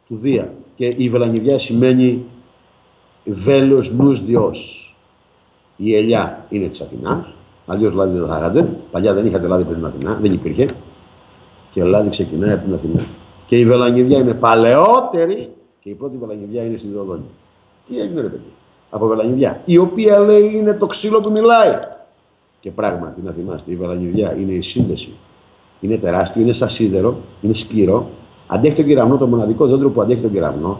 του 0.08 0.16
Δία. 0.16 0.52
Και 0.76 0.94
η 0.96 1.08
βελανιδιά 1.08 1.58
σημαίνει 1.58 2.24
βέλος 3.24 3.92
νους 3.92 4.24
Διός. 4.24 4.84
Η 5.76 5.96
ελιά 5.96 6.46
είναι 6.48 6.66
της 6.66 6.80
Αθηνάς, 6.80 7.26
αλλιώς 7.66 7.92
λάδι 7.92 8.18
δεν 8.18 8.28
θα 8.28 8.36
είχατε. 8.38 8.76
Παλιά 8.90 9.14
δεν 9.14 9.26
είχατε 9.26 9.46
λάδι 9.46 9.64
πριν 9.64 9.76
την 9.76 9.86
Αθηνά, 9.86 10.18
δεν 10.22 10.32
υπήρχε 10.32 10.66
και 11.70 11.84
λάδι 11.84 12.08
ξεκινάει 12.08 12.52
από 12.52 12.64
την 12.64 12.74
Αθηνά. 12.74 13.00
Και 13.46 13.58
η 13.58 13.64
βελανιδιά 13.64 14.18
είναι 14.18 14.34
παλαιότερη 14.34 15.48
και 15.80 15.90
η 15.90 15.94
πρώτη 15.94 16.16
βελανιδιά 16.16 16.64
είναι 16.64 16.78
στη 16.78 16.88
Δοδόνη. 16.88 17.24
Τι 17.88 18.00
έγινε 18.00 18.20
ρε 18.20 18.26
παιδί. 18.26 18.52
Από 18.90 19.06
βελανιδιά. 19.06 19.60
Η 19.64 19.78
οποία 19.78 20.18
λέει 20.18 20.50
είναι 20.54 20.74
το 20.74 20.86
ξύλο 20.86 21.20
που 21.20 21.30
μιλάει. 21.30 21.78
Και 22.60 22.70
πράγματι 22.70 23.20
να 23.22 23.32
θυμάστε 23.32 23.72
η 23.72 23.76
βελανιδιά 23.76 24.36
είναι 24.36 24.52
η 24.52 24.60
σύνδεση. 24.60 25.12
Είναι 25.80 25.96
τεράστιο, 25.96 26.42
είναι 26.42 26.52
σαν 26.52 26.68
σίδερο, 26.68 27.16
είναι 27.42 27.54
σκληρό. 27.54 28.08
Αντέχει 28.46 28.74
τον 28.74 28.86
κεραυνό, 28.86 29.16
το 29.16 29.26
μοναδικό 29.26 29.66
δέντρο 29.66 29.90
που 29.90 30.00
αντέχει 30.00 30.20
τον 30.20 30.32
κεραυνό. 30.32 30.78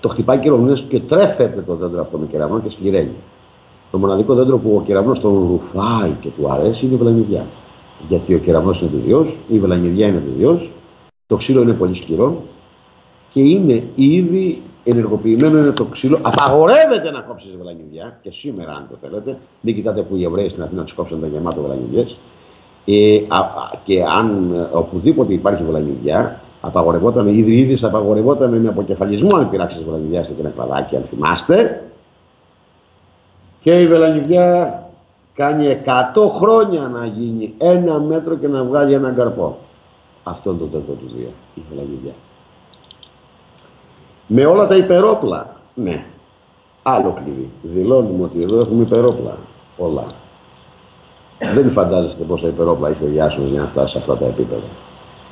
Το 0.00 0.08
χτυπάει 0.08 0.38
κεραυνός 0.38 0.82
και 0.82 1.00
τρέφεται 1.00 1.62
το 1.66 1.74
δέντρο 1.74 2.00
αυτό 2.00 2.18
με 2.18 2.26
κεραυνό 2.26 2.60
και 2.60 2.70
σκληραίνει. 2.70 3.14
Το 3.90 3.98
μοναδικό 3.98 4.34
δέντρο 4.34 4.58
που 4.58 4.76
ο 4.76 4.82
κεραυνός 4.82 5.20
τον 5.20 5.46
ρουφάει 5.46 6.10
και 6.20 6.28
του 6.28 6.50
αρέσει 6.50 6.84
είναι 6.84 6.94
η 6.94 6.98
βελανιδιά 6.98 7.46
γιατί 8.08 8.34
ο 8.34 8.38
κεραυνός 8.38 8.80
είναι 8.80 8.90
του 8.90 9.00
Διός, 9.04 9.38
η 9.48 9.58
βελανιδιά 9.58 10.06
είναι 10.06 10.18
του 10.18 10.32
Διός, 10.36 10.70
το 11.26 11.36
ξύλο 11.36 11.62
είναι 11.62 11.72
πολύ 11.72 11.94
σκληρό 11.94 12.42
και 13.30 13.40
είναι 13.40 13.82
ήδη 13.94 14.62
ενεργοποιημένο 14.86 15.58
είναι 15.58 15.70
το 15.70 15.84
ξύλο. 15.84 16.18
Απαγορεύεται 16.22 17.10
να 17.10 17.20
κόψεις 17.20 17.56
βελανιδιά 17.56 18.18
και 18.22 18.30
σήμερα, 18.30 18.72
αν 18.72 18.86
το 18.90 18.96
θέλετε. 19.00 19.38
Μην 19.60 19.74
κοιτάτε 19.74 20.02
που 20.02 20.16
οι 20.16 20.24
Εβραίοι 20.24 20.48
στην 20.48 20.62
Αθήνα 20.62 20.82
τους 20.82 20.92
κόψαν 20.92 21.20
τα 21.20 21.26
γεμάτο 21.26 21.60
βελανιδιέ. 21.60 22.04
Ε, 22.84 23.20
και 23.84 24.02
αν 24.02 24.54
οπουδήποτε 24.72 25.32
υπάρχει 25.32 25.64
βελανιδιά, 25.64 26.40
απαγορευόταν 26.60 27.26
ήδη 27.26 27.58
ήδη 27.58 27.84
απαγορευόταν 27.84 28.54
με 28.54 28.68
αποκεφαλισμό 28.68 29.28
αν 29.36 29.50
πειράξεις 29.50 29.82
βελανιδιά 29.82 30.20
και 30.20 30.32
ένα 30.40 30.50
κλαδάκι, 30.50 30.96
αν 30.96 31.02
θυμάστε. 31.02 31.82
Και 33.60 33.80
η 33.80 33.86
βελανιδιά 33.86 34.80
κάνει 35.34 35.80
100 36.14 36.28
χρόνια 36.30 36.80
να 36.80 37.06
γίνει 37.06 37.54
ένα 37.58 38.00
μέτρο 38.00 38.36
και 38.36 38.48
να 38.48 38.64
βγάλει 38.64 38.94
έναν 38.94 39.14
καρπό. 39.14 39.58
Αυτό 40.22 40.50
είναι 40.50 40.58
το 40.58 40.66
τέτοιο 40.66 40.94
του 40.94 41.10
Δία, 41.16 41.28
η 41.54 41.60
Φελαγιδιά. 41.68 42.12
Με 44.26 44.44
όλα 44.44 44.66
τα 44.66 44.76
υπερόπλα, 44.76 45.56
ναι. 45.74 46.04
Άλλο 46.82 47.18
κλειδί. 47.24 47.50
Δηλώνουμε 47.62 48.24
ότι 48.24 48.42
εδώ 48.42 48.60
έχουμε 48.60 48.82
υπερόπλα. 48.82 49.36
Όλα. 49.76 50.06
Δεν 51.54 51.70
φαντάζεστε 51.70 52.24
πόσα 52.24 52.46
υπερόπλα 52.46 52.90
είχε 52.90 53.04
ο 53.04 53.08
Γιάσονος 53.08 53.50
για 53.50 53.60
να 53.60 53.66
φτάσει 53.66 53.92
σε 53.92 53.98
αυτά 53.98 54.16
τα 54.16 54.26
επίπεδα. 54.26 54.66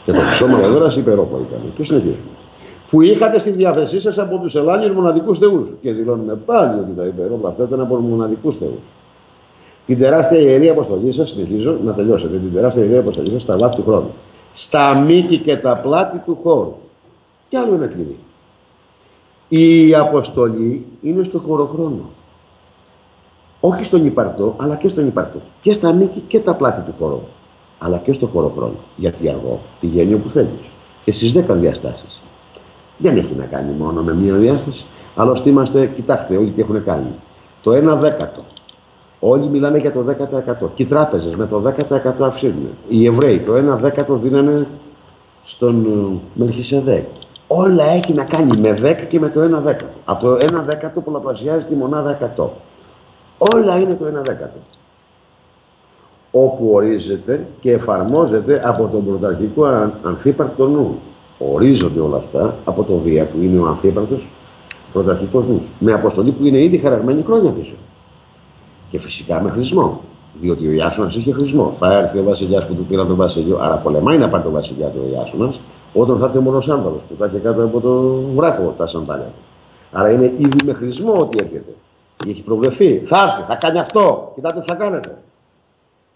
Και 0.05 0.13
το 0.13 0.19
χρυσό 0.19 0.47
έδραση 0.63 0.99
υπερόπλα 0.99 1.39
ήταν. 1.49 1.73
Και 1.77 1.85
συνεχίζουμε. 1.85 2.31
Που 2.91 3.03
είχατε 3.03 3.39
στη 3.39 3.51
διάθεσή 3.51 4.01
σας 4.01 4.19
από 4.19 4.39
τους 4.39 4.55
Ελλάνιους 4.55 4.95
μοναδικούς 4.95 5.39
θεούς. 5.39 5.75
Και 5.81 5.93
δηλώνουμε 5.93 6.35
πάλι 6.35 6.81
ότι 6.81 6.93
τα 6.97 7.05
υπερόπλα 7.05 7.49
αυτά 7.49 7.63
ήταν 7.63 7.81
από 7.81 7.97
μοναδικούς 7.97 8.57
θεούς 8.57 8.81
την 9.87 9.99
τεράστια 9.99 10.39
ιερή 10.39 10.69
αποστολή 10.69 11.13
σας, 11.13 11.29
συνεχίζω 11.29 11.77
να 11.85 11.95
τελειώσετε, 11.95 12.37
την 12.37 12.53
τεράστια 12.53 12.83
ιερή 12.83 12.97
αποστολή 12.97 13.31
σας 13.31 13.43
στα 13.43 13.57
βάθη 13.57 13.77
του 13.77 13.83
χρόνου. 13.83 14.11
Στα 14.53 14.95
μήκη 14.95 15.39
και 15.39 15.57
τα 15.57 15.77
πλάτη 15.77 16.19
του 16.19 16.39
χώρου. 16.43 16.75
Και 17.49 17.59
άλλο 17.59 17.75
ένα 17.75 17.87
κλειδί. 17.87 18.17
Η 19.57 19.95
αποστολή 19.95 20.87
είναι 21.03 21.23
στο 21.23 21.39
χωροχρόνο. 21.39 22.11
όχι 23.61 23.85
στον 23.85 24.07
υπαρτό, 24.07 24.55
αλλά 24.59 24.75
και 24.75 24.89
στον 24.89 25.07
υπαρτό. 25.07 25.41
Και 25.61 25.73
στα 25.73 25.93
μήκη 25.93 26.21
και 26.21 26.41
τα 26.41 26.55
πλάτη 26.55 26.81
του 26.81 26.95
χώρου. 26.99 27.21
Αλλά 27.79 27.99
και 27.99 28.13
στο 28.13 28.27
χώρο 28.27 28.53
χρόνο. 28.57 28.75
Γιατί 28.97 29.29
αργό 29.29 29.61
πηγαίνει 29.81 30.15
όπου 30.15 30.29
θέλεις. 30.29 30.71
Και 31.05 31.13
στις 31.13 31.33
10 31.33 31.45
διαστάσεις. 31.49 32.23
Δεν 32.99 33.17
έχει 33.17 33.35
να 33.35 33.45
κάνει 33.45 33.73
μόνο 33.79 34.03
με 34.03 34.15
μία 34.15 34.35
διάσταση. 34.35 34.85
Άλλωστε 35.15 35.49
είμαστε, 35.49 35.87
κοιτάξτε, 35.87 36.37
όλοι 36.37 36.51
τι 36.51 36.61
έχουν 36.61 36.85
κάνει. 36.85 37.15
Το 37.63 37.71
1 37.71 37.97
δέκατο. 37.99 38.45
Όλοι 39.21 39.47
μιλάνε 39.47 39.79
για 39.79 39.93
το 39.93 40.05
10%. 40.05 40.71
Και 40.75 40.83
οι 40.83 40.87
τράπεζες 40.87 41.35
με 41.35 41.47
το 41.47 41.61
10% 41.61 42.25
αυξήνουν. 42.27 42.69
Οι 42.89 43.07
Εβραίοι 43.07 43.41
το 43.41 43.75
1 43.75 43.79
δέκατο 43.79 44.15
δίνανε 44.15 44.67
στον 45.43 45.85
ε, 45.85 46.21
Μελχισεδέκ. 46.35 47.07
Όλα 47.57 47.85
έχει 47.85 48.13
να 48.13 48.25
κάνει 48.25 48.59
με 48.59 48.79
10 48.83 49.07
και 49.09 49.21
με 49.21 49.29
το 49.29 49.41
1 49.41 49.63
δέκατο. 49.63 49.99
Από 50.05 50.21
το 50.21 50.33
1 50.35 50.63
δέκατο 50.65 51.01
πολλαπλασιάζει 51.01 51.65
τη 51.65 51.75
μονάδα 51.75 52.35
100. 52.37 52.47
Όλα 53.55 53.79
είναι 53.79 53.95
το 53.95 54.07
1 54.07 54.23
δέκατο. 54.25 54.59
Όπου 56.31 56.71
ορίζεται 56.73 57.47
και 57.61 57.73
εφαρμόζεται 57.73 58.63
από 58.65 58.87
τον 58.87 59.05
πρωταρχικό 59.05 59.65
ανθίπαρκτο 60.03 60.67
νου. 60.67 60.99
Ορίζονται 61.39 62.01
όλα 62.01 62.17
αυτά 62.17 62.55
από 62.65 62.83
το 62.83 62.97
Δία 62.97 63.25
που 63.25 63.39
είναι 63.43 63.59
ο 63.59 63.67
ανθίπαρκτος 63.67 64.27
πρωταρχικός 64.93 65.47
νους. 65.47 65.71
Με 65.79 65.93
αποστολή 65.93 66.33
που 66.33 66.45
είναι 66.45 66.59
ήδη 66.59 66.79
χαραγμένη 66.79 67.23
χρόνια 67.23 67.51
πίσω. 67.51 67.75
Και 68.91 68.99
φυσικά 68.99 69.43
με 69.43 69.51
χρησμό. 69.51 70.01
Διότι 70.41 70.67
ο 70.67 70.73
Ιάσονας 70.73 71.17
είχε 71.17 71.33
χρησμό. 71.33 71.73
Θα 71.73 71.93
έρθει 71.93 72.19
ο 72.19 72.23
βασιλιάς 72.23 72.67
που 72.67 72.75
του 72.75 72.85
πήραν 72.85 73.07
τον 73.07 73.17
βασιλιό, 73.17 73.59
άρα 73.59 73.75
πολεμάει 73.75 74.19
να 74.19 74.29
πάρει 74.29 74.43
τον 74.43 74.53
βασιλιά 74.53 74.87
του 74.87 74.99
ο 75.05 75.15
Ιάσονας, 75.15 75.61
όταν 75.95 76.19
θα 76.19 76.25
έρθει 76.25 76.39
ο 76.39 76.41
μονοσάνδαλο 76.41 77.01
που 77.09 77.15
τα 77.15 77.27
είχε 77.27 77.39
κάτω 77.39 77.65
από 77.65 77.81
το 77.81 78.21
βράχο 78.35 78.75
τα 78.77 78.87
σαντάλια 78.87 79.25
του. 79.25 79.43
Άρα 79.93 80.11
είναι 80.11 80.25
ήδη 80.25 80.65
με 80.65 80.73
χρησμό 80.73 81.13
ότι 81.13 81.39
έρχεται. 81.43 81.75
Έχει 82.29 82.43
προβλεφθεί. 82.43 82.99
Θα 82.99 83.23
έρθει, 83.23 83.43
θα 83.49 83.57
κάνει 83.57 83.79
αυτό. 83.79 84.33
Κοιτάτε 84.35 84.61
τι 84.61 84.67
θα 84.67 84.75
κάνετε. 84.75 85.19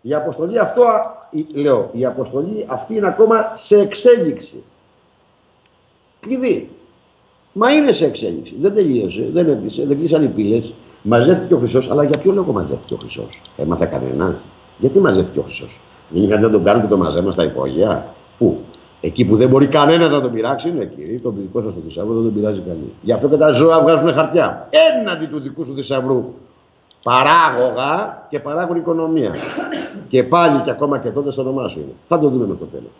Η 0.00 0.14
αποστολή 0.14 0.58
αυτό, 0.58 0.85
λέω, 1.54 1.90
η 1.92 2.04
αποστολή 2.04 2.64
αυτή 2.68 2.97
είναι 2.97 3.06
ακόμα 3.06 3.52
σε 3.54 3.80
εξέλιξη. 3.80 4.64
Κλειδί. 6.20 6.70
Μα 7.52 7.73
είναι 7.73 7.92
σε 7.92 8.06
εξέλιξη. 8.06 8.54
Δεν 8.58 8.75
τελείωσε, 8.75 9.28
δεν 9.32 9.49
έκλεισε, 9.49 9.87
δεν 9.87 9.99
κλείσαν 9.99 10.25
οι 10.25 10.28
πύλες. 10.28 10.73
Μαζεύτηκε 11.02 11.54
ο 11.54 11.58
Χρυσός, 11.58 11.90
αλλά 11.90 12.04
για 12.04 12.18
ποιο 12.18 12.32
λόγο 12.32 12.52
μαζεύτηκε 12.52 12.94
ο 12.94 12.97
Χρυσός; 12.97 13.42
Έμαθε 13.56 13.87
κανένας. 13.87 14.35
Γιατί 14.78 14.99
μαζεύτηκε 14.99 15.38
ο 15.38 15.42
Χρυσός; 15.42 15.80
Δεν 16.08 16.23
είχαν 16.23 16.40
να 16.40 16.50
τον 16.50 16.64
κάνουν 16.64 16.82
και 16.82 16.88
το 16.88 16.97
μαζέμα 16.97 17.30
στα 17.30 17.44
υπόγεια. 17.44 18.14
Πού; 18.38 18.58
Εκεί 19.00 19.24
που 19.24 19.36
δεν 19.36 19.48
μπορεί 19.48 19.66
κανένας 19.66 20.10
να 20.10 20.20
τον 20.20 20.32
πειράξει 20.32 20.68
είναι 20.68 20.82
εκεί. 20.82 21.20
Το 21.22 21.30
δικό 21.30 21.60
σας 21.60 21.74
το 21.74 21.80
θησαυρό 21.86 22.14
δεν 22.14 22.22
τον 22.22 22.34
πειράζει 22.34 22.60
κανείς. 22.60 22.90
Γι' 23.02 23.12
αυτό 23.12 23.28
και 23.28 23.36
τα 23.36 23.50
ζώα 23.50 23.80
βγάζουν 23.80 24.12
χαρτιά. 24.12 24.68
Έναντι 24.70 25.26
του 25.26 25.40
δικού 25.40 25.64
σου 25.64 25.74
θησαυρού. 25.74 26.24
Παράγωγα 27.02 28.26
και 28.28 28.38
παράγουν 28.38 28.76
οικονομία. 28.76 29.34
και 30.08 30.22
πάλι 30.24 30.60
και 30.60 30.70
ακόμα 30.70 30.98
και 30.98 31.10
τότε 31.10 31.30
στο 31.30 31.42
όνομά 31.42 31.68
σου 31.68 31.78
είναι. 31.78 31.92
Θα 32.08 32.18
το 32.18 32.28
δούμε 32.28 32.46
με 32.46 32.54
το 32.54 32.64
τέλος. 32.64 32.90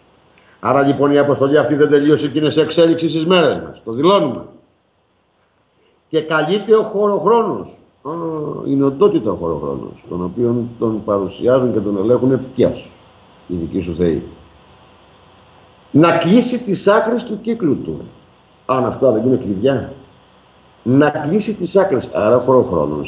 Άρα 0.61 0.83
λοιπόν 0.83 1.13
η 1.13 1.19
αποστολή 1.19 1.59
αυτή 1.59 1.75
δεν 1.75 1.89
τελείωσε 1.89 2.29
και 2.29 2.39
είναι 2.39 2.51
σε 2.51 2.61
εξέλιξη 2.61 3.09
στις 3.09 3.27
μέρες 3.27 3.61
μας. 3.61 3.83
Το 3.85 3.93
δηλώνουμε. 3.93 4.43
Και 6.09 6.21
καλείται 6.21 6.77
ο 6.77 6.83
χωροχρόνος. 6.83 7.79
Είναι 8.67 8.85
οντότητα 8.85 9.31
ο 9.31 9.35
χωροχρόνος, 9.35 10.05
τον 10.09 10.25
οποίο 10.25 10.65
τον 10.79 11.05
παρουσιάζουν 11.05 11.73
και 11.73 11.81
τον 11.81 11.97
ελέγχουν 11.97 12.41
ποιο. 12.55 12.73
Οι 13.47 13.55
δικοί 13.55 13.81
σου 13.81 13.95
θεοί. 13.95 14.23
Να 15.91 16.17
κλείσει 16.17 16.65
τις 16.65 16.89
άκρες 16.89 17.25
του 17.25 17.41
κύκλου 17.41 17.83
του. 17.83 18.01
Αν 18.67 18.85
αυτό 18.85 19.13
δεν 19.13 19.27
είναι 19.27 19.37
κλειδιά. 19.37 19.93
Να 20.83 21.11
κλείσει 21.11 21.55
τις 21.55 21.77
άκρες. 21.77 22.11
Άρα 22.15 22.37
ο 22.37 22.41
χωροχρόνο 22.41 23.01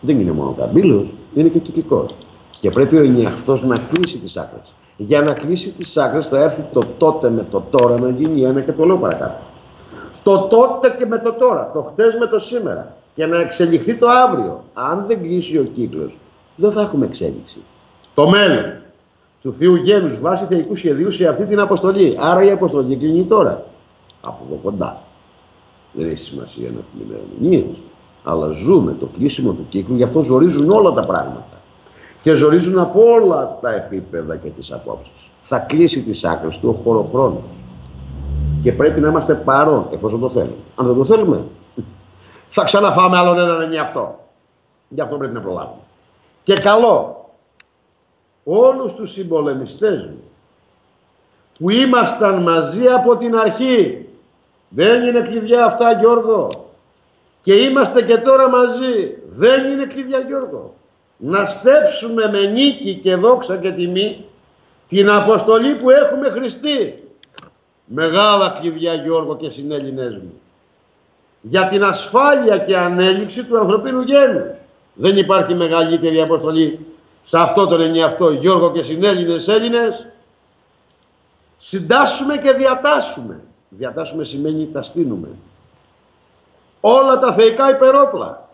δεν 0.00 0.20
είναι 0.20 0.32
μόνο 0.32 0.54
καμπύλος, 0.58 1.06
είναι 1.34 1.48
και 1.48 1.58
κυκλικός. 1.58 2.14
Και 2.60 2.70
πρέπει 2.70 2.96
ο 2.96 3.02
ενιαχτό 3.02 3.60
να 3.64 3.76
κλείσει 3.78 4.18
τις 4.18 4.36
άκρες. 4.36 4.74
Για 4.96 5.20
να 5.20 5.34
κλείσει 5.34 5.72
τις 5.72 5.96
άκρες 5.96 6.28
θα 6.28 6.38
έρθει 6.38 6.64
το 6.72 6.84
τότε 6.98 7.30
με 7.30 7.46
το 7.50 7.64
τώρα 7.70 8.00
να 8.00 8.08
γίνει 8.08 8.42
ένα 8.42 8.60
και 8.60 8.72
το 8.72 8.84
λέω 8.84 8.96
παρακάτω. 8.96 9.38
Το 10.22 10.38
τότε 10.38 10.94
και 10.98 11.06
με 11.06 11.18
το 11.18 11.32
τώρα, 11.32 11.70
το 11.74 11.82
χτες 11.82 12.14
με 12.14 12.26
το 12.26 12.38
σήμερα. 12.38 12.96
Και 13.14 13.26
να 13.26 13.40
εξελιχθεί 13.40 13.94
το 13.94 14.08
αύριο. 14.08 14.64
Αν 14.74 15.04
δεν 15.06 15.22
κλείσει 15.22 15.58
ο 15.58 15.64
κύκλος, 15.74 16.16
δεν 16.56 16.72
θα 16.72 16.80
έχουμε 16.80 17.06
εξέλιξη. 17.06 17.58
Το 18.14 18.28
μέλλον 18.28 18.81
του 19.42 19.54
Θείου 19.54 19.74
Γένους 19.74 20.20
βάσει 20.20 20.44
θεϊκού 20.48 20.76
σχεδίου 20.76 21.10
σε 21.10 21.28
αυτή 21.28 21.44
την 21.44 21.60
αποστολή. 21.60 22.16
Άρα 22.20 22.44
η 22.44 22.50
αποστολή 22.50 22.96
κλείνει 22.96 23.24
τώρα. 23.24 23.64
Από 24.20 24.44
εδώ 24.46 24.58
κοντά. 24.62 25.02
Δεν 25.92 26.08
έχει 26.08 26.24
σημασία 26.24 26.68
να 26.68 26.80
πούμε 26.92 27.04
ημερομηνίε. 27.04 27.74
Αλλά 28.24 28.48
ζούμε 28.48 28.96
το 29.00 29.06
κλείσιμο 29.06 29.52
του 29.52 29.66
κύκλου, 29.68 29.96
γι' 29.96 30.02
αυτό 30.02 30.20
ζορίζουν 30.20 30.70
όλα 30.70 30.92
τα 30.92 31.00
πράγματα 31.00 31.46
και 32.22 32.34
ζορίζουν 32.34 32.78
από 32.78 33.00
όλα 33.12 33.58
τα 33.60 33.74
επίπεδα 33.74 34.36
και 34.36 34.48
τις 34.48 34.72
απόψεις. 34.72 35.12
Θα 35.42 35.58
κλείσει 35.58 36.02
τις 36.02 36.24
άκρες 36.24 36.58
του 36.58 36.68
ο 36.68 36.82
χωροχρόνος. 36.84 37.42
Και 38.62 38.72
πρέπει 38.72 39.00
να 39.00 39.08
είμαστε 39.08 39.34
παρόν, 39.34 39.86
εφόσον 39.92 40.20
το 40.20 40.30
θέλουμε. 40.30 40.56
Αν 40.74 40.86
δεν 40.86 40.96
το 40.96 41.04
θέλουμε, 41.04 41.44
θα 42.48 42.64
ξαναφάμε 42.64 43.18
άλλον 43.18 43.38
έναν 43.38 43.78
αυτό. 43.80 44.18
Γι' 44.88 45.00
αυτό 45.00 45.16
πρέπει 45.16 45.34
να 45.34 45.40
προλάβουμε. 45.40 45.80
Και 46.42 46.54
καλό 46.54 47.21
όλους 48.44 48.94
τους 48.94 49.10
συμπολεμιστές 49.10 50.00
μου 50.00 50.22
που 51.58 51.70
ήμασταν 51.70 52.42
μαζί 52.42 52.86
από 52.86 53.16
την 53.16 53.36
αρχή. 53.36 54.06
Δεν 54.68 55.02
είναι 55.02 55.20
κλειδιά 55.20 55.64
αυτά 55.64 55.92
Γιώργο. 55.92 56.48
Και 57.42 57.54
είμαστε 57.54 58.02
και 58.02 58.16
τώρα 58.16 58.48
μαζί. 58.48 59.16
Δεν 59.34 59.72
είναι 59.72 59.84
κλειδιά 59.84 60.18
Γιώργο 60.18 60.74
να 61.16 61.46
στέψουμε 61.46 62.28
με 62.28 62.46
νίκη 62.46 63.00
και 63.02 63.14
δόξα 63.14 63.56
και 63.56 63.70
τιμή 63.72 64.24
την 64.88 65.10
αποστολή 65.10 65.74
που 65.74 65.90
έχουμε 65.90 66.28
χρηστεί. 66.30 67.02
Μεγάλα 67.84 68.58
κλειδιά 68.60 68.94
Γιώργο 68.94 69.36
και 69.36 69.50
συνέλληνες 69.50 70.14
μου. 70.14 70.40
Για 71.40 71.68
την 71.68 71.84
ασφάλεια 71.84 72.58
και 72.58 72.76
ανέλυξη 72.76 73.44
του 73.44 73.58
ανθρωπίνου 73.58 74.00
γένους. 74.02 74.42
Δεν 74.94 75.16
υπάρχει 75.16 75.54
μεγαλύτερη 75.54 76.20
αποστολή 76.20 76.86
σε 77.22 77.38
αυτό 77.38 77.66
τον 77.66 77.80
ενιαυτό 77.80 78.30
Γιώργο 78.30 78.72
και 78.72 78.82
συνέλληνες 78.82 79.48
Έλληνες. 79.48 80.06
Συντάσσουμε 81.56 82.38
και 82.38 82.52
διατάσσουμε. 82.52 83.40
Διατάσσουμε 83.68 84.24
σημαίνει 84.24 84.68
τα 84.72 84.82
στείνουμε. 84.82 85.28
Όλα 86.80 87.18
τα 87.18 87.34
θεϊκά 87.34 87.70
υπερόπλα 87.70 88.48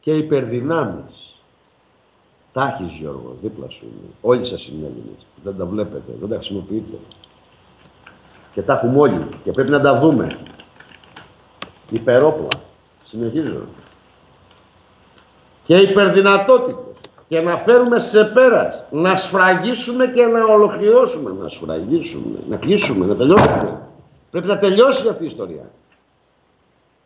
και 0.00 0.12
υπερδυνάμεις. 0.16 1.36
Τα 2.52 2.78
έχεις 2.78 2.98
Γιώργο, 2.98 3.36
δίπλα 3.42 3.70
σου 3.70 3.84
είναι. 3.84 4.10
Όλοι 4.20 4.44
σας 4.44 4.66
είναι 4.66 4.86
Έλληνες. 4.86 5.26
Δεν 5.44 5.56
τα 5.56 5.64
βλέπετε, 5.64 6.12
δεν 6.20 6.28
τα 6.28 6.34
χρησιμοποιείτε. 6.34 6.96
Και 8.54 8.62
τα 8.62 8.72
έχουμε 8.72 8.98
όλοι 8.98 9.28
και 9.44 9.50
πρέπει 9.50 9.70
να 9.70 9.80
τα 9.80 9.98
δούμε. 9.98 10.26
Υπερόπλα. 11.90 12.48
Συνεχίζω. 13.04 13.60
Και 15.64 15.76
υπερδυνατότητες. 15.76 16.76
Και 17.28 17.40
να 17.40 17.56
φέρουμε 17.56 17.98
σε 17.98 18.24
πέρας. 18.24 18.84
Να 18.90 19.16
σφραγίσουμε 19.16 20.06
και 20.06 20.26
να 20.26 20.44
ολοκληρώσουμε. 20.44 21.34
Να 21.42 21.48
σφραγίσουμε, 21.48 22.38
να 22.48 22.56
κλείσουμε, 22.56 23.06
να 23.06 23.16
τελειώσουμε. 23.16 23.80
Πρέπει 24.30 24.46
να 24.46 24.58
τελειώσει 24.58 25.08
αυτή 25.08 25.22
η 25.22 25.26
ιστορία. 25.26 25.70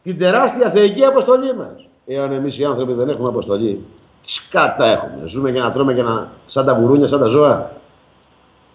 Την 0.02 0.18
τεράστια 0.18 0.70
θεϊκή 0.70 1.04
αποστολή 1.04 1.54
μας. 1.54 1.88
Εάν 2.06 2.32
εμείς 2.32 2.58
οι 2.58 2.64
άνθρωποι 2.64 2.92
δεν 2.92 3.08
έχουμε 3.08 3.28
αποστολή, 3.28 3.84
τι 4.22 4.30
σκάτα 4.30 4.84
έχουμε. 4.86 5.26
Ζούμε 5.26 5.50
για 5.50 5.62
να 5.62 5.72
τρώμε 5.72 5.94
και 5.94 6.02
να, 6.02 6.30
σαν 6.46 6.66
τα 6.66 6.75
βουρούνια, 6.75 7.08
σαν 7.08 7.20
τα 7.20 7.26
ζώα. 7.26 7.70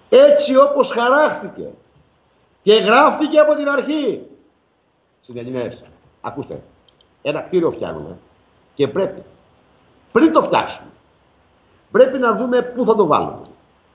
Έτσι 0.10 0.58
όπως 0.58 0.92
χαράχθηκε 0.92 1.70
και 2.62 2.74
γράφτηκε 2.74 3.40
από 3.40 3.56
την 3.56 3.68
αρχή. 3.70 4.22
Συνελληνές, 5.22 5.82
ακούστε, 6.22 6.62
ένα 7.22 7.42
κτίριο 7.42 7.72
φτιάχνουμε 7.72 8.18
και 8.76 8.88
πρέπει, 8.88 9.24
πριν 10.12 10.32
το 10.32 10.42
φτιάξουμε, 10.42 10.88
πρέπει 11.92 12.18
να 12.18 12.36
δούμε 12.36 12.62
πού 12.62 12.86
θα 12.86 12.96
το 12.96 13.06
βάλουμε. 13.06 13.46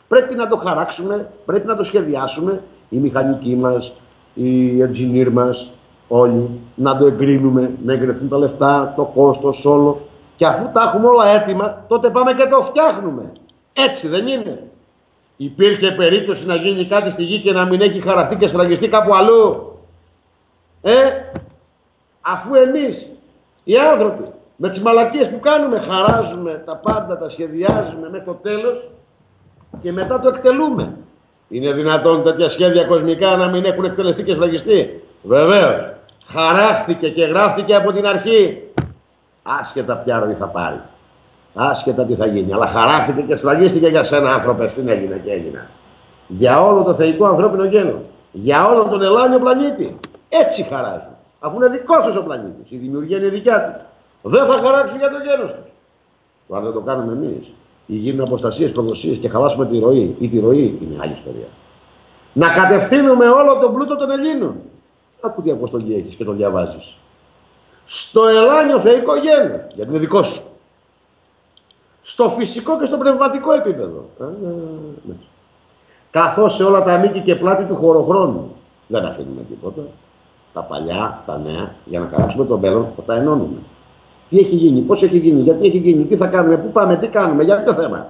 Πρέπει 0.09 0.35
να 0.35 0.49
το 0.49 0.57
χαράξουμε, 0.57 1.31
πρέπει 1.45 1.67
να 1.67 1.77
το 1.77 1.83
σχεδιάσουμε, 1.83 2.63
η 2.89 2.97
μηχανική 2.97 3.57
μας, 3.57 3.93
η 4.35 4.83
engineer 4.83 5.29
μας, 5.33 5.71
όλοι 6.09 6.61
να 6.75 6.99
το 6.99 7.07
εγκρίνουμε, 7.07 7.71
να 7.85 7.93
εγκριθούν 7.93 8.29
τα 8.29 8.39
λεφτά, 8.39 8.93
το 8.97 9.05
κόστος, 9.05 9.65
όλο. 9.65 10.01
Και 10.37 10.47
αφού 10.47 10.71
τα 10.73 10.83
έχουμε 10.83 11.07
όλα 11.07 11.27
έτοιμα, 11.29 11.85
τότε 11.89 12.11
πάμε 12.11 12.35
και 12.35 12.47
το 12.47 12.63
φτιάχνουμε. 12.63 13.33
Έτσι 13.73 14.09
δεν 14.09 14.27
είναι. 14.27 14.71
Υπήρχε 15.37 15.91
περίπτωση 15.91 16.47
να 16.47 16.55
γίνει 16.55 16.87
κάτι 16.87 17.11
στη 17.11 17.23
γη 17.23 17.41
και 17.41 17.53
να 17.53 17.65
μην 17.65 17.81
έχει 17.81 18.01
χαρακτεί 18.01 18.37
και 18.37 18.47
σφραγιστεί 18.47 18.89
κάπου 18.89 19.15
αλλού. 19.15 19.73
Ε, 20.83 20.93
αφού 22.21 22.55
εμείς 22.55 23.07
οι 23.65 23.77
άνθρωποι 23.77 24.25
με 24.57 24.69
τις 24.69 24.81
μαλακίες 24.81 25.31
που 25.31 25.41
κάνουμε 25.41 25.79
χαράζουμε 25.79 26.63
τα 26.67 26.77
πάντα, 26.77 27.19
τα 27.19 27.29
σχεδιάζουμε 27.29 28.09
μέχρι 28.11 28.27
το 28.27 28.35
τέλος 28.35 28.89
και 29.81 29.93
μετά 29.93 30.21
το 30.21 30.29
εκτελούμε. 30.29 30.97
Είναι 31.49 31.73
δυνατόν 31.73 32.23
τέτοια 32.23 32.49
σχέδια 32.49 32.85
κοσμικά 32.85 33.37
να 33.37 33.49
μην 33.49 33.65
έχουν 33.65 33.85
εκτελεστεί 33.85 34.23
και 34.23 34.33
σφραγιστεί; 34.33 35.03
Βεβαίως 35.23 35.89
χαράχθηκε 36.27 37.09
και 37.09 37.25
γράφτηκε 37.25 37.75
από 37.75 37.93
την 37.93 38.07
αρχή. 38.07 38.63
Άσχετα 39.43 39.97
ποια 39.97 40.19
ροή 40.19 40.35
θα 40.35 40.47
πάρει. 40.47 40.81
Άσχετα 41.55 42.05
τι 42.05 42.15
θα 42.15 42.27
γίνει. 42.27 42.53
Αλλά 42.53 42.67
χαράχτηκε 42.67 43.21
και 43.21 43.37
σφραγίστηκε 43.37 43.87
για 43.87 44.03
σένα, 44.03 44.35
άνθρωπε, 44.35 44.69
στην 44.69 44.89
έγινε 44.89 45.21
και 45.25 45.33
έγινα. 45.33 45.67
Για 46.29 46.63
όλο 46.63 46.83
το 46.83 46.95
θεϊκό 46.95 47.27
ανθρώπινο 47.27 47.65
γένος. 47.65 48.01
Για 48.33 48.67
όλο 48.67 48.85
τον 48.85 49.03
ελάνιο 49.03 49.39
πλανήτη. 49.39 49.99
Έτσι 50.29 50.63
χαράζουν. 50.63 51.17
Αφού 51.41 51.57
είναι 51.57 51.69
δικό 51.69 52.03
τους 52.03 52.17
ο 52.17 52.23
πλανήτης. 52.23 52.71
Η 52.71 52.77
δημιουργία 52.77 53.19
είναι 53.19 53.29
δικιά 53.29 53.73
τους. 53.73 53.85
Δεν 54.29 54.47
θα 54.47 54.53
χαράξουν 54.53 54.99
για 54.99 55.11
το 55.11 55.17
γένος 55.17 55.51
τους. 55.51 55.71
Αν 56.57 56.63
δεν 56.63 56.73
το 56.73 56.81
κάνουμε 56.81 57.13
εμείς, 57.13 57.47
ή 57.87 57.95
γίνουν 57.95 58.27
αποστασίες, 58.27 58.71
προδοσίες 58.73 59.19
και 59.19 59.29
χαλάσουμε 59.29 59.67
τη 59.67 59.79
ροή 59.79 60.17
ή 60.19 60.29
τη 60.29 60.39
ροή, 60.39 60.79
είναι 60.83 60.97
άλλη 61.03 61.13
ιστορία. 61.13 61.47
Να 62.33 62.49
κατευθύνουμε 62.49 63.29
όλο 63.29 63.59
τον 63.61 63.75
πλούτο 63.75 63.97
των 63.97 64.11
Ελλήνων. 64.11 64.55
Άκου 65.21 65.43
τι 65.43 65.51
αποστολή 65.51 65.95
έχεις 65.95 66.15
και 66.15 66.25
το 66.25 66.33
διαβάζεις. 66.33 66.97
Στο 67.87 68.27
ελάνιο 68.27 68.81
θεϊκό 68.81 69.17
γένος, 69.17 69.61
γιατί 69.75 69.91
είναι 69.91 69.99
δικό 69.99 70.23
σου. 70.23 70.43
Στο 72.03 72.29
φυσικό 72.29 72.79
και 72.79 72.85
στο 72.85 72.97
πνευματικό 72.97 73.53
επίπεδο. 73.53 74.05
Ναι. 74.19 75.15
Καθώς 76.11 76.55
σε 76.55 76.65
όλα 76.65 76.83
τα 76.83 76.99
μήκη 76.99 77.21
και 77.21 77.35
πλάτη 77.35 77.65
του 77.65 77.77
χωροχρόνου. 77.77 78.57
Δεν 78.87 79.05
αφήνουμε 79.05 79.43
τίποτα. 79.49 79.83
Τα 80.53 80.63
παλιά, 80.63 81.23
τα 81.27 81.39
νέα, 81.39 81.75
για 81.85 82.01
να 82.01 82.07
καλύψουμε 82.07 82.45
τον 82.45 82.61
μέλλον, 82.61 82.89
θα 82.97 83.03
τα 83.03 83.15
ενώνουμε. 83.15 83.59
Τι 84.29 84.39
έχει 84.39 84.55
γίνει, 84.55 84.81
πώς 84.81 85.03
έχει 85.03 85.19
γίνει, 85.19 85.41
γιατί 85.41 85.67
έχει 85.67 85.79
γίνει, 85.79 86.05
τι 86.05 86.17
θα 86.17 86.27
κάνουμε, 86.27 86.57
πού 86.57 86.73
πάμε, 86.73 86.97
τι 86.97 87.09
κάνουμε, 87.09 87.43
για 87.43 87.63
ποιο 87.63 87.73
θέμα. 87.73 88.07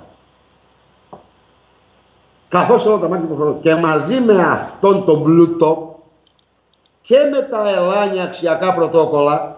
Καθώς 2.49 2.87
όλα 2.87 2.99
τα 2.99 3.09
μάτια 3.09 3.29
του 3.29 3.37
χρόνου. 3.37 3.61
Και 3.61 3.75
μαζί 3.75 4.21
με 4.21 4.43
αυτόν 4.43 5.05
τον 5.05 5.23
πλούτο 5.23 5.99
και 7.03 7.17
με 7.33 7.47
τα 7.51 7.69
ελάνια 7.69 8.23
αξιακά 8.23 8.75
πρωτόκολλα 8.75 9.57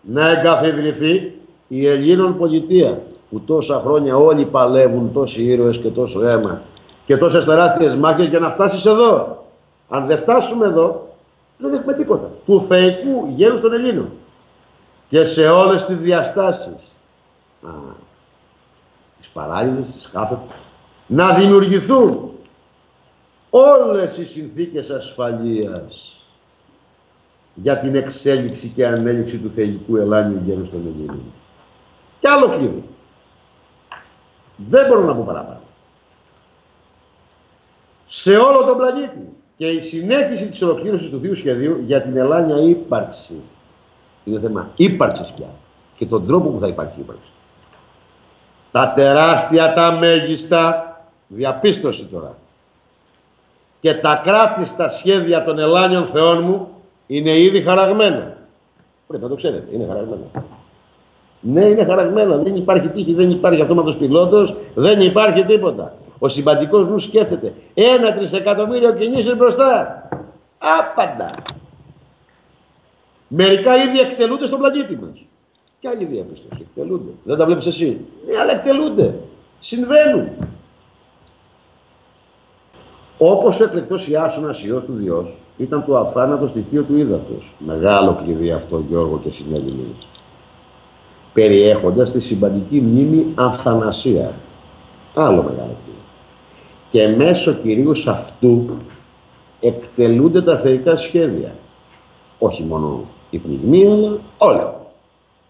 να 0.00 0.30
εγκαθιδρυθεί 0.30 1.32
η 1.68 1.86
Ελλήνων 1.86 2.38
πολιτεία 2.38 3.02
που 3.30 3.40
τόσα 3.40 3.80
χρόνια 3.84 4.16
όλοι 4.16 4.44
παλεύουν, 4.44 5.12
τόσοι 5.12 5.44
ήρωες 5.44 5.78
και 5.78 5.88
τόσο 5.88 6.26
αίμα 6.26 6.62
και 7.06 7.16
τόσες 7.16 7.44
τεράστιες 7.44 7.96
μάχες 7.96 8.28
για 8.28 8.38
να 8.38 8.50
φτάσεις 8.50 8.86
εδώ. 8.86 9.44
Αν 9.88 10.06
δεν 10.06 10.18
φτάσουμε 10.18 10.66
εδώ, 10.66 11.08
δεν 11.58 11.74
έχουμε 11.74 11.94
τίποτα. 11.94 12.30
Του 12.46 12.60
θεϊκού 12.60 13.32
γέρους 13.36 13.60
των 13.60 13.72
Ελλήνων. 13.72 14.08
Και 15.08 15.24
σε 15.24 15.48
όλες 15.48 15.86
τις 15.86 15.96
διαστάσεις. 15.96 16.98
Α, 17.62 17.70
τις 19.18 19.28
παράλληλες, 19.28 19.86
τις 19.90 20.10
Να 21.06 21.34
δημιουργηθούν 21.34 22.30
όλες 23.50 24.16
οι 24.16 24.24
συνθήκες 24.24 24.90
ασφαλείας 24.90 26.18
για 27.54 27.78
την 27.78 27.94
εξέλιξη 27.94 28.68
και 28.68 28.86
ανέλυξη 28.86 29.38
του 29.38 29.50
θεϊκού 29.54 29.96
ελάνιου 29.96 30.40
γέρους 30.44 30.70
των 30.70 30.80
Ελλήνων. 30.86 31.22
Και 32.20 32.28
άλλο 32.28 32.48
κλειδί. 32.48 32.84
Δεν 34.56 34.86
μπορώ 34.86 35.02
να 35.02 35.14
πω 35.14 35.22
παραπάνω. 35.26 35.60
Σε 38.06 38.36
όλο 38.36 38.64
τον 38.64 38.76
πλανήτη 38.76 39.28
και 39.56 39.66
η 39.66 39.80
συνέχιση 39.80 40.48
της 40.48 40.62
ολοκλήρωσης 40.62 41.10
του 41.10 41.20
Θείου 41.20 41.34
Σχεδίου 41.34 41.82
για 41.86 42.02
την 42.02 42.16
ελάνια 42.16 42.56
ύπαρξη. 42.56 43.42
Είναι 44.24 44.40
θέμα 44.40 44.70
ύπαρξης 44.76 45.32
πια 45.36 45.46
και 45.96 46.06
τον 46.06 46.26
τρόπο 46.26 46.48
που 46.48 46.60
θα 46.60 46.66
υπάρχει 46.66 47.00
ύπαρξη. 47.00 47.30
Τα 48.72 48.92
τεράστια, 48.96 49.72
τα 49.72 49.92
μέγιστα, 49.92 50.96
διαπίστωση 51.28 52.04
τώρα, 52.04 52.34
και 53.80 53.94
τα 53.94 54.20
κράτη 54.24 54.66
στα 54.66 54.88
σχέδια 54.88 55.44
των 55.44 55.58
ελάνιων 55.58 56.06
θεών 56.06 56.42
μου 56.42 56.68
είναι 57.06 57.38
ήδη 57.38 57.62
χαραγμένα. 57.62 58.36
Πρέπει 59.06 59.22
να 59.22 59.28
το 59.28 59.34
ξέρετε, 59.34 59.74
είναι 59.74 59.86
χαραγμένα. 59.86 60.22
Ναι, 61.40 61.64
είναι 61.64 61.84
χαραγμένα. 61.84 62.36
Δεν 62.38 62.56
υπάρχει 62.56 62.88
τύχη, 62.88 63.14
δεν 63.14 63.30
υπάρχει 63.30 63.60
αυτόματος 63.60 63.96
πιλότος, 63.96 64.54
δεν 64.74 65.00
υπάρχει 65.00 65.44
τίποτα. 65.44 65.94
Ο 66.18 66.28
συμπαντικός 66.28 66.88
νους 66.88 67.02
σκέφτεται. 67.02 67.52
Ένα 67.74 68.12
τρισεκατομμύριο 68.12 68.92
κινήσεις 68.92 69.36
μπροστά. 69.36 70.02
Άπαντα. 70.58 71.30
Μερικά 73.28 73.76
ήδη 73.76 73.98
εκτελούνται 73.98 74.46
στον 74.46 74.58
πλανήτη 74.58 74.96
μας. 74.96 75.24
Και 75.78 75.88
άλλη 75.88 76.04
διαπίστωση. 76.04 76.58
Εκτελούνται. 76.60 77.10
Δεν 77.24 77.36
τα 77.36 77.44
βλέπεις 77.46 77.66
εσύ. 77.66 78.00
Ναι, 78.26 78.38
αλλά 78.38 78.52
εκτελούνται. 78.52 79.14
Συμβαίνουν. 79.60 80.28
Όπως 83.18 83.60
ο 83.60 83.64
εκλεκτός 83.64 84.08
Ιάσονα 84.08 84.54
ιό 84.66 84.82
του 84.82 84.92
Διός 84.92 85.36
ήταν 85.56 85.84
το 85.86 85.96
αθάνατο 85.96 86.46
στοιχείο 86.46 86.82
του 86.82 86.96
ύδατος. 86.96 87.52
Μεγάλο 87.58 88.14
κλειδί 88.14 88.52
αυτό, 88.52 88.84
Γιώργο 88.88 89.20
και 89.24 89.30
συνέλληνε. 89.30 89.84
Περιέχοντας 91.32 92.10
τη 92.10 92.20
συμπαντική 92.20 92.80
μνήμη 92.80 93.32
αθανασία. 93.34 94.34
Άλλο 95.14 95.42
μεγάλο 95.42 95.76
κλειδί 95.84 95.94
και 96.94 97.08
μέσω 97.08 97.52
κυρίως 97.52 98.08
αυτού 98.08 98.66
εκτελούνται 99.60 100.42
τα 100.42 100.58
θεϊκά 100.58 100.96
σχέδια. 100.96 101.54
Όχι 102.44 102.62
μόνο 102.62 103.04
η 103.30 103.38
πνιγμή, 103.38 103.86
αλλά 103.86 104.18
όλα. 104.38 104.80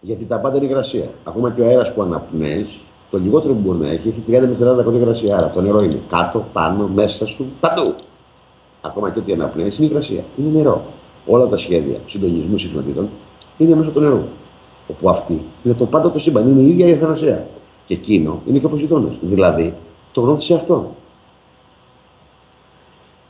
Γιατί 0.01 0.25
τα 0.25 0.39
πάντα 0.39 0.57
είναι 0.57 0.65
υγρασία. 0.65 1.09
Ακόμα 1.23 1.51
και 1.51 1.61
ο 1.61 1.65
αέρας 1.65 1.93
που 1.93 2.01
αναπνέεις, 2.01 2.79
το 3.11 3.17
λιγότερο 3.17 3.53
που 3.53 3.59
μπορεί 3.59 3.77
να 3.77 3.87
έχει, 3.87 4.07
έχει 4.07 4.23
30 4.27 4.47
με 4.47 4.55
40 4.91 4.93
υγρασία. 4.93 5.35
Άρα 5.35 5.49
το 5.49 5.61
νερό 5.61 5.83
είναι 5.83 6.01
κάτω, 6.09 6.45
πάνω, 6.53 6.87
μέσα 6.87 7.27
σου, 7.27 7.45
παντού. 7.59 7.95
Ακόμα 8.81 9.09
και 9.11 9.19
ό,τι 9.19 9.33
αναπνέεις 9.33 9.77
είναι 9.77 9.87
υγρασία. 9.87 10.23
Είναι 10.37 10.57
νερό. 10.57 10.83
Όλα 11.25 11.47
τα 11.47 11.57
σχέδια 11.57 11.99
συντονισμού 12.05 12.57
συχνοτήτων 12.57 13.09
είναι 13.57 13.75
μέσω 13.75 13.91
του 13.91 13.99
νερού. 13.99 14.21
Όπου 14.87 15.09
αυτή 15.09 15.45
είναι 15.63 15.73
το 15.73 15.85
πάντα 15.85 16.11
το 16.11 16.19
σύμπαν, 16.19 16.49
είναι 16.49 16.61
η 16.61 16.67
ίδια 16.67 16.87
η 16.87 16.91
αθανασία. 16.91 17.47
Και 17.85 17.93
εκείνο 17.93 18.41
είναι 18.47 18.59
και 18.59 18.65
ο 18.65 19.09
Δηλαδή 19.21 19.73
το 20.11 20.21
γνώθησε 20.21 20.53
αυτό. 20.53 20.95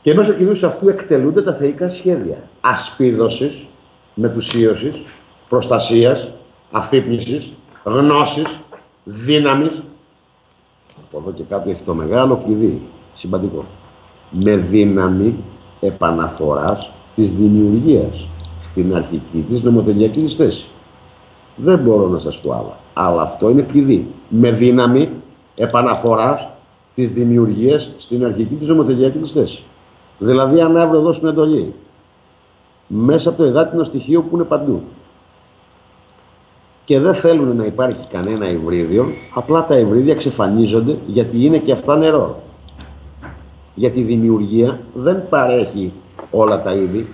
Και 0.06 0.14
μέσω 0.14 0.32
κυρίω 0.32 0.66
αυτού 0.68 0.88
εκτελούνται 0.88 1.42
τα 1.42 1.54
θεϊκά 1.54 1.88
σχέδια 1.88 2.36
ασπίδωσης, 2.60 3.66
μετουσίωσης, 4.14 5.02
προστασίας, 5.48 6.32
αφύπνισης, 6.70 7.52
γνώσης, 7.84 8.60
δύναμης. 9.04 9.82
Από 10.96 11.18
εδώ 11.18 11.32
και 11.32 11.42
κάτω 11.48 11.70
έχει 11.70 11.82
το 11.84 11.94
μεγάλο 11.94 12.42
κλειδί, 12.44 12.82
συμπαντικό. 13.14 13.64
Με 14.30 14.56
δύναμη 14.56 15.34
επαναφοράς 15.80 16.90
της 17.14 17.32
δημιουργίας 17.32 18.26
στην 18.62 18.96
αρχική 18.96 19.44
της 19.48 19.62
νομοτελειακής 19.62 20.22
της 20.22 20.34
θέσης. 20.34 20.66
Δεν 21.56 21.78
μπορώ 21.78 22.08
να 22.08 22.18
σας 22.18 22.38
πω 22.38 22.52
άλλα. 22.52 22.76
Αλλά 22.92 23.22
αυτό 23.22 23.50
είναι 23.50 23.62
κλειδί. 23.62 24.06
Με 24.28 24.50
δύναμη 24.50 25.10
επαναφοράς 25.56 26.48
της 26.94 27.12
δημιουργίας 27.12 27.90
στην 27.96 28.24
αρχική 28.24 28.54
της 28.54 28.68
νομοτελειακής 28.68 29.20
της 29.20 29.32
θέσης. 29.32 29.62
Δηλαδή 30.18 30.60
αν 30.60 30.76
αύριο 30.76 31.00
δώσουν 31.00 31.28
εντολή 31.28 31.74
μέσα 32.86 33.28
από 33.28 33.38
το 33.38 33.44
υδάτινο 33.44 33.84
στοιχείο 33.84 34.22
που 34.22 34.34
είναι 34.36 34.44
παντού 34.44 34.82
και 36.86 37.00
δεν 37.00 37.14
θέλουν 37.14 37.56
να 37.56 37.64
υπάρχει 37.64 38.06
κανένα 38.06 38.48
υβρίδιο, 38.48 39.06
απλά 39.34 39.66
τα 39.66 39.78
υβρίδια 39.78 40.14
ξεφανίζονται 40.14 40.98
γιατί 41.06 41.44
είναι 41.44 41.58
και 41.58 41.72
αυτά 41.72 41.96
νερό. 41.96 42.42
Γιατί 43.74 44.00
η 44.00 44.02
δημιουργία 44.02 44.80
δεν 44.94 45.28
παρέχει 45.28 45.92
όλα 46.30 46.62
τα 46.62 46.72
είδη. 46.72 47.06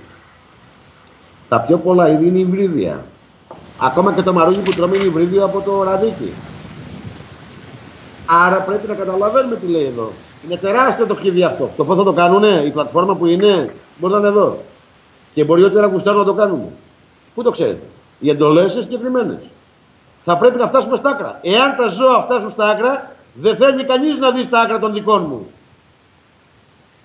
Τα 1.48 1.60
πιο 1.60 1.78
πολλά 1.78 2.10
είδη 2.10 2.26
είναι 2.26 2.38
υβρίδια. 2.38 3.04
Ακόμα 3.80 4.12
και 4.12 4.22
το 4.22 4.32
μαρούλι 4.32 4.58
που 4.58 4.72
τρώμε 4.72 4.96
είναι 4.96 5.04
υβρίδιο 5.04 5.44
από 5.44 5.60
το 5.60 5.82
ραδίκι. 5.82 6.32
Άρα 8.46 8.56
πρέπει 8.56 8.88
να 8.88 8.94
καταλαβαίνουμε 8.94 9.56
τι 9.56 9.66
λέει 9.66 9.84
εδώ. 9.84 10.10
Είναι 10.44 10.56
τεράστιο 10.56 11.06
το 11.06 11.14
κλειδί 11.14 11.42
αυτό. 11.42 11.70
Το 11.76 11.84
πώς 11.84 11.96
θα 11.96 12.02
το 12.02 12.12
κάνουνε, 12.12 12.62
η 12.66 12.70
πλατφόρμα 12.70 13.16
που 13.16 13.26
είναι, 13.26 13.74
μπορεί 13.98 14.12
να 14.12 14.18
είναι 14.18 14.28
εδώ. 14.28 14.58
Και 15.34 15.44
μπορεί 15.44 15.62
ότι 15.62 15.74
να 15.74 15.86
γουστάρουν 15.86 16.18
να 16.18 16.26
το 16.26 16.34
κάνουμε. 16.34 16.68
Πού 17.34 17.42
το 17.42 17.50
ξέρετε. 17.50 17.86
Οι 18.18 18.30
εντολές 18.30 18.72
είναι 18.72 18.82
συγκεκριμένες. 18.82 19.38
Θα 20.24 20.36
πρέπει 20.36 20.58
να 20.58 20.66
φτάσουμε 20.66 20.96
στα 20.96 21.10
άκρα. 21.10 21.38
Εάν 21.42 21.76
τα 21.76 21.88
ζώα 21.88 22.22
φτάσουν 22.22 22.50
στα 22.50 22.68
άκρα, 22.68 23.10
δεν 23.34 23.56
θέλει 23.56 23.84
κανείς 23.84 24.18
να 24.18 24.30
δει 24.30 24.48
τα 24.48 24.60
άκρα 24.60 24.78
των 24.78 24.92
δικών 24.92 25.24
μου. 25.28 25.46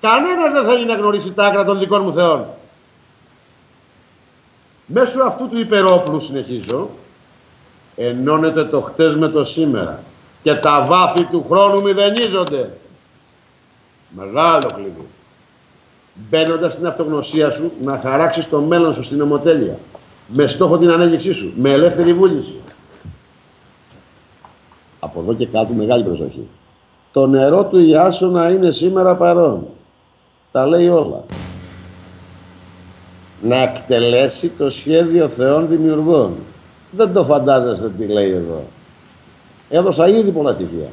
Κανένας 0.01 0.51
δεν 0.53 0.65
θέλει 0.65 0.85
να 0.85 0.95
γνωρίσει 0.95 1.31
τα 1.31 1.45
άκρα 1.45 1.65
των 1.65 1.79
δικών 1.79 2.01
μου 2.01 2.13
θεών. 2.13 2.45
Μέσω 4.85 5.23
αυτού 5.23 5.49
του 5.49 5.59
υπερόπλου 5.59 6.19
συνεχίζω, 6.19 6.89
ενώνεται 7.95 8.65
το 8.65 8.81
χτες 8.81 9.15
με 9.15 9.27
το 9.27 9.43
σήμερα 9.43 10.03
και 10.43 10.55
τα 10.55 10.85
βάθη 10.89 11.23
του 11.23 11.45
χρόνου 11.49 11.81
μηδενίζονται. 11.81 12.69
Μεγάλο 14.09 14.71
κλειδί. 14.75 15.07
Μπαίνοντας 16.29 16.73
στην 16.73 16.87
αυτογνωσία 16.87 17.51
σου 17.51 17.71
να 17.83 17.99
χαράξεις 18.03 18.49
το 18.49 18.59
μέλλον 18.59 18.93
σου 18.93 19.03
στην 19.03 19.21
ομοτέλεια. 19.21 19.77
Με 20.27 20.47
στόχο 20.47 20.77
την 20.77 20.89
ανέλυξή 20.89 21.33
σου. 21.33 21.53
Με 21.55 21.71
ελεύθερη 21.71 22.13
βούληση. 22.13 22.55
Από 24.99 25.19
εδώ 25.19 25.33
και 25.33 25.45
κάτω 25.45 25.73
μεγάλη 25.73 26.03
προσοχή. 26.03 26.47
Το 27.11 27.27
νερό 27.27 27.65
του 27.65 27.79
Ιάσονα 27.79 28.51
είναι 28.51 28.71
σήμερα 28.71 29.15
παρόν. 29.15 29.67
Τα 30.51 30.65
λέει 30.67 30.87
όλα. 30.87 31.23
Να 33.41 33.57
εκτελέσει 33.57 34.49
το 34.49 34.69
σχέδιο 34.69 35.27
θεών 35.27 35.67
δημιουργών. 35.67 36.35
Δεν 36.91 37.13
το 37.13 37.23
φαντάζεστε 37.23 37.89
τι 37.89 38.05
λέει 38.05 38.31
εδώ. 38.31 38.63
Έδωσα 39.69 40.07
ήδη 40.07 40.31
πολλά 40.31 40.53
στοιχεία. 40.53 40.87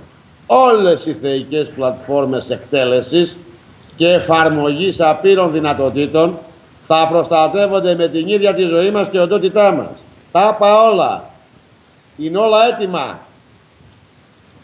Όλες 0.47 1.07
οι 1.07 1.15
θεϊκές 1.15 1.69
πλατφόρμες 1.69 2.51
εκτέλεσης 2.51 3.37
και 3.97 4.09
εφαρμογής 4.09 5.01
απείρων 5.01 5.53
δυνατοτήτων 5.53 6.39
θα 6.87 7.09
προστατεύονται 7.11 7.95
με 7.95 8.09
την 8.09 8.29
ίδια 8.29 8.55
τη 8.55 8.63
ζωή 8.63 8.91
μας 8.91 9.09
και 9.09 9.21
οντότητά 9.21 9.73
μας. 9.73 9.91
Τα 10.33 10.55
είπα 10.55 10.83
όλα. 10.83 11.31
Είναι 12.17 12.39
όλα 12.39 12.69
έτοιμα. 12.69 13.19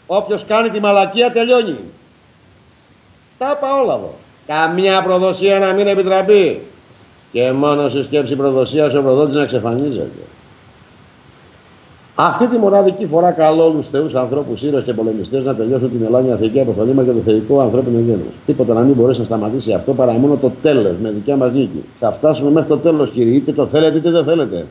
Όποιος 0.07 0.45
κάνει 0.45 0.69
τη 0.69 0.79
μαλακία 0.79 1.31
τελειώνει. 1.31 1.79
Τα 3.37 3.55
είπα 3.57 3.81
όλα 3.81 3.93
εδώ. 3.93 4.13
Καμία 4.47 5.01
προδοσία 5.01 5.59
να 5.59 5.73
μην 5.73 5.87
επιτραπεί. 5.87 6.61
Και 7.31 7.51
μόνο 7.51 7.89
στη 7.89 8.03
σκέψη 8.03 8.35
προδοσίας 8.35 8.93
ο 8.93 9.01
προδότης 9.01 9.35
να 9.35 9.41
εξαφανίζεται. 9.41 10.25
Αυτή 12.23 12.47
τη 12.47 12.57
μοναδική 12.57 13.05
φορά 13.05 13.31
καλώ 13.31 13.63
όλου 13.63 13.75
τους 13.75 13.87
θεούς, 13.87 14.15
ανθρώπους, 14.15 14.61
ήρωες 14.61 14.83
και 14.83 14.93
πολεμιστές 14.93 15.43
να 15.43 15.55
τελειώσουν 15.55 15.91
την 15.91 16.03
Ελλάδα 16.05 16.35
θεϊκή 16.35 16.59
αποστολή 16.59 16.93
και 16.93 17.11
το 17.11 17.21
θεϊκό 17.25 17.61
ανθρώπινο 17.61 17.99
γένος. 17.99 18.33
Τίποτα 18.45 18.73
να 18.73 18.79
μην 18.79 18.93
μπορέσει 18.93 19.19
να 19.19 19.25
σταματήσει 19.25 19.73
αυτό 19.73 19.93
παρά 19.93 20.11
μόνο 20.11 20.35
το 20.35 20.51
τέλος 20.61 20.93
με 21.01 21.09
δικιά 21.09 21.35
μας 21.35 21.51
νίκη. 21.53 21.83
Θα 21.95 22.11
φτάσουμε 22.11 22.51
μέχρι 22.51 22.69
το 22.69 22.77
τέλος, 22.77 23.09
κύριε, 23.09 23.33
είτε 23.33 23.51
το 23.51 23.67
θέλετε 23.67 23.97
είτε 23.97 24.11
δεν 24.11 24.23
θέλετε. 24.23 24.65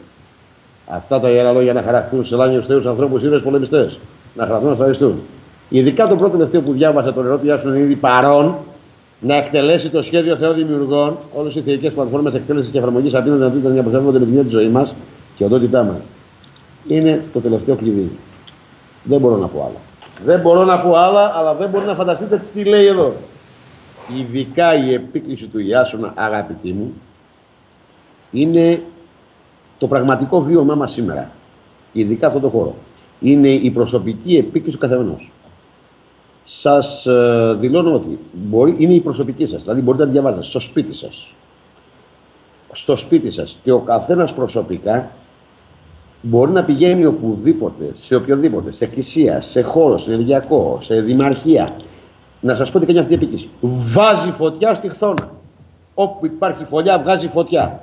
Αυτά 0.87 1.21
τα 1.21 1.31
ιερά 1.31 1.53
λόγια 1.53 1.73
να 1.73 1.83
χαρακτηρούν 1.83 2.25
σε 2.25 2.37
λάνιους 2.37 2.67
θεούς, 2.67 2.87
ανθρώπους, 2.87 3.23
ήρωες, 3.23 3.43
πολεμιστές. 3.43 3.99
Να 4.35 4.45
χαρακτηρούν 4.45 4.77
να 4.77 4.79
ευχαριστούν. 4.79 5.21
Ειδικά 5.69 6.09
το 6.09 6.17
πρώτο 6.17 6.33
τελευταίο 6.33 6.61
που 6.61 6.73
διάβασε 6.73 7.13
το 7.13 7.23
νερό 7.23 7.37
του 7.37 7.47
Ιάσου 7.47 7.69
είναι 7.69 7.79
ήδη 7.79 7.95
παρόν 7.95 8.55
να 9.21 9.35
εκτελέσει 9.35 9.89
το 9.89 10.03
σχέδιο 10.03 10.37
Θεό 10.37 10.53
Δημιουργών, 10.53 11.17
όλες 11.35 11.55
οι 11.55 11.61
θεϊκές 11.61 11.93
πλατφόρμες 11.93 12.35
εκτέλεσης 12.35 12.71
και 12.71 12.79
εφαρμογής 12.79 13.15
απειλών 13.15 13.39
δυνατότητα 13.39 13.69
να 13.69 13.83
προστατεύονται 13.83 14.19
με 14.19 14.25
την 14.25 14.33
ίδια 14.33 14.45
της 14.45 14.53
ζωής 14.53 14.69
μας 14.69 14.95
και 15.37 15.45
οντότητά 15.45 15.83
μας 15.83 15.97
είναι 16.89 17.25
το 17.33 17.41
τελευταίο 17.41 17.77
κλειδί. 17.77 18.11
Δεν 19.05 19.21
μπορώ 19.21 19.37
να 19.37 19.47
πω 19.47 19.61
άλλα. 19.61 19.79
Δεν 20.25 20.41
μπορώ 20.41 20.65
να 20.65 20.81
πω 20.81 20.95
άλλα, 20.95 21.33
αλλά 21.37 21.55
δεν 21.55 21.69
μπορείτε 21.69 21.91
να 21.91 21.97
φανταστείτε 21.97 22.43
τι 22.55 22.65
λέει 22.65 22.87
εδώ. 22.87 23.13
Ειδικά 24.19 24.75
η 24.75 24.95
επίκληση 24.95 25.47
του 25.47 25.59
Ιάσονα, 25.59 26.13
αγαπητοί 26.17 26.73
μου, 26.73 26.93
είναι 28.31 28.83
το 29.79 29.87
πραγματικό 29.87 30.41
βίωμά 30.43 30.75
μας 30.75 30.91
σήμερα. 30.91 31.31
Ειδικά 31.93 32.27
αυτό 32.27 32.41
το 32.41 32.49
χώρο. 32.49 32.75
Είναι 33.21 33.49
η 33.49 33.71
προσωπική 33.71 34.37
επίκληση 34.37 34.77
του 34.77 34.83
καθενός. 34.83 35.33
Σας 36.45 37.07
ε, 37.07 37.57
δηλώνω 37.59 37.95
ότι 37.95 38.19
μπορεί, 38.33 38.77
είναι 38.79 38.95
η 38.95 39.01
προσωπική 39.01 39.47
σας. 39.47 39.63
Δηλαδή 39.63 39.81
μπορείτε 39.81 40.05
να 40.05 40.11
διαβάζετε 40.11 40.43
στο 40.43 40.61
σπίτι 40.61 40.95
σας. 40.95 41.33
Στο 42.73 42.97
σπίτι 42.97 43.31
σας. 43.31 43.59
Και 43.63 43.73
ο 43.73 43.79
καθένας 43.79 44.35
προσωπικά 44.35 45.11
μπορεί 46.23 46.51
να 46.51 46.65
πηγαίνει 46.65 47.05
οπουδήποτε, 47.05 47.89
σε 47.93 48.15
οποιοδήποτε, 48.15 48.71
σε 48.71 48.85
εκκλησία, 48.85 49.41
σε 49.41 49.61
χώρο, 49.63 49.99
σε 49.99 50.13
ενεργειακό, 50.13 50.79
σε 50.81 51.01
δημαρχία. 51.01 51.77
Να 52.41 52.55
σας 52.55 52.71
πω 52.71 52.79
τι 52.79 52.87
κάνει 52.87 52.99
αυτή 52.99 53.13
η 53.13 53.15
επίκηση. 53.15 53.49
Βάζει 53.61 54.31
φωτιά 54.31 54.75
στη 54.75 54.89
χθόνα. 54.89 55.31
Όπου 55.95 56.27
υπάρχει 56.27 56.65
φωλιά, 56.65 56.99
βγάζει 56.99 57.29
φωτιά. 57.29 57.83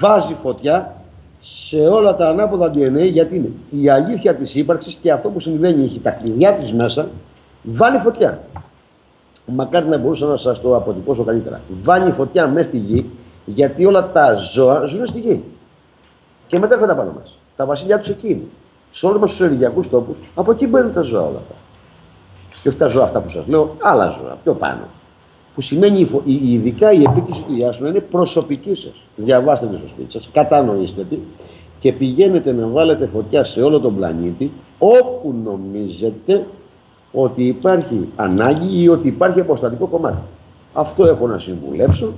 Βάζει 0.00 0.34
φωτιά 0.34 0.94
σε 1.40 1.86
όλα 1.86 2.16
τα 2.16 2.28
ανάποδα 2.28 2.70
DNA, 2.74 3.10
γιατί 3.10 3.36
είναι 3.36 3.50
η 3.82 3.88
αλήθεια 3.88 4.34
της 4.34 4.54
ύπαρξης 4.54 4.94
και 4.94 5.12
αυτό 5.12 5.28
που 5.28 5.40
συμβαίνει, 5.40 5.84
έχει 5.84 6.00
τα 6.00 6.10
κλειδιά 6.10 6.54
της 6.54 6.72
μέσα, 6.72 7.08
βάλει 7.62 7.98
φωτιά. 7.98 8.42
Μακάρι 9.46 9.88
να 9.88 9.98
μπορούσα 9.98 10.26
να 10.26 10.36
σας 10.36 10.60
το 10.60 10.76
αποτυπώσω 10.76 11.24
καλύτερα. 11.24 11.60
Βάλει 11.68 12.10
φωτιά 12.12 12.46
μέσα 12.46 12.68
στη 12.68 12.78
γη, 12.78 13.10
γιατί 13.44 13.84
όλα 13.84 14.10
τα 14.12 14.34
ζώα 14.34 14.84
ζουν 14.84 15.06
στη 15.06 15.20
γη. 15.20 15.42
Και 16.46 16.58
μετά 16.58 16.74
έρχονται 16.74 16.94
πάνω 16.94 17.12
μας. 17.12 17.38
Τα 17.56 17.66
βασιλιά 17.66 17.98
τους 17.98 18.08
εκεί 18.08 18.30
είναι. 18.30 18.46
Σε 18.90 19.06
όλους 19.06 19.20
μας 19.20 19.30
τους 19.30 19.40
ενεργειακούς 19.40 19.90
τόπους, 19.90 20.18
από 20.34 20.50
εκεί 20.50 20.66
μπαίνουν 20.66 20.92
τα 20.92 21.00
ζώα 21.00 21.20
όλα 21.20 21.38
αυτά. 21.38 21.54
Και 22.62 22.68
όχι 22.68 22.78
τα 22.78 22.86
ζώα 22.86 23.04
αυτά 23.04 23.20
που 23.20 23.28
σας 23.28 23.46
λέω, 23.46 23.76
άλλα 23.82 24.08
ζώα, 24.08 24.38
πιο 24.42 24.52
πάνω. 24.54 24.82
Που 25.54 25.60
σημαίνει 25.60 26.08
ειδικά 26.24 26.92
η 26.92 27.02
επίκριση 27.02 27.42
του 27.42 27.56
Ιάσου 27.56 27.86
είναι 27.86 28.00
προσωπική 28.00 28.74
σας. 28.74 28.92
Διαβάστε 29.16 29.66
τη 29.66 29.76
στο 29.76 29.88
σπίτι 29.88 30.12
σας, 30.12 30.28
κατανοήστε 30.32 31.04
τη 31.04 31.18
και 31.78 31.92
πηγαίνετε 31.92 32.52
να 32.52 32.66
βάλετε 32.66 33.06
φωτιά 33.06 33.44
σε 33.44 33.62
όλο 33.62 33.80
τον 33.80 33.96
πλανήτη 33.96 34.52
όπου 34.78 35.34
νομίζετε 35.44 36.46
ότι 37.12 37.46
υπάρχει 37.46 38.08
ανάγκη 38.16 38.82
ή 38.82 38.88
ότι 38.88 39.08
υπάρχει 39.08 39.40
αποστατικό 39.40 39.86
κομμάτι. 39.86 40.22
Αυτό 40.72 41.06
έχω 41.06 41.26
να 41.26 41.38
συμβουλεύσω 41.38 42.12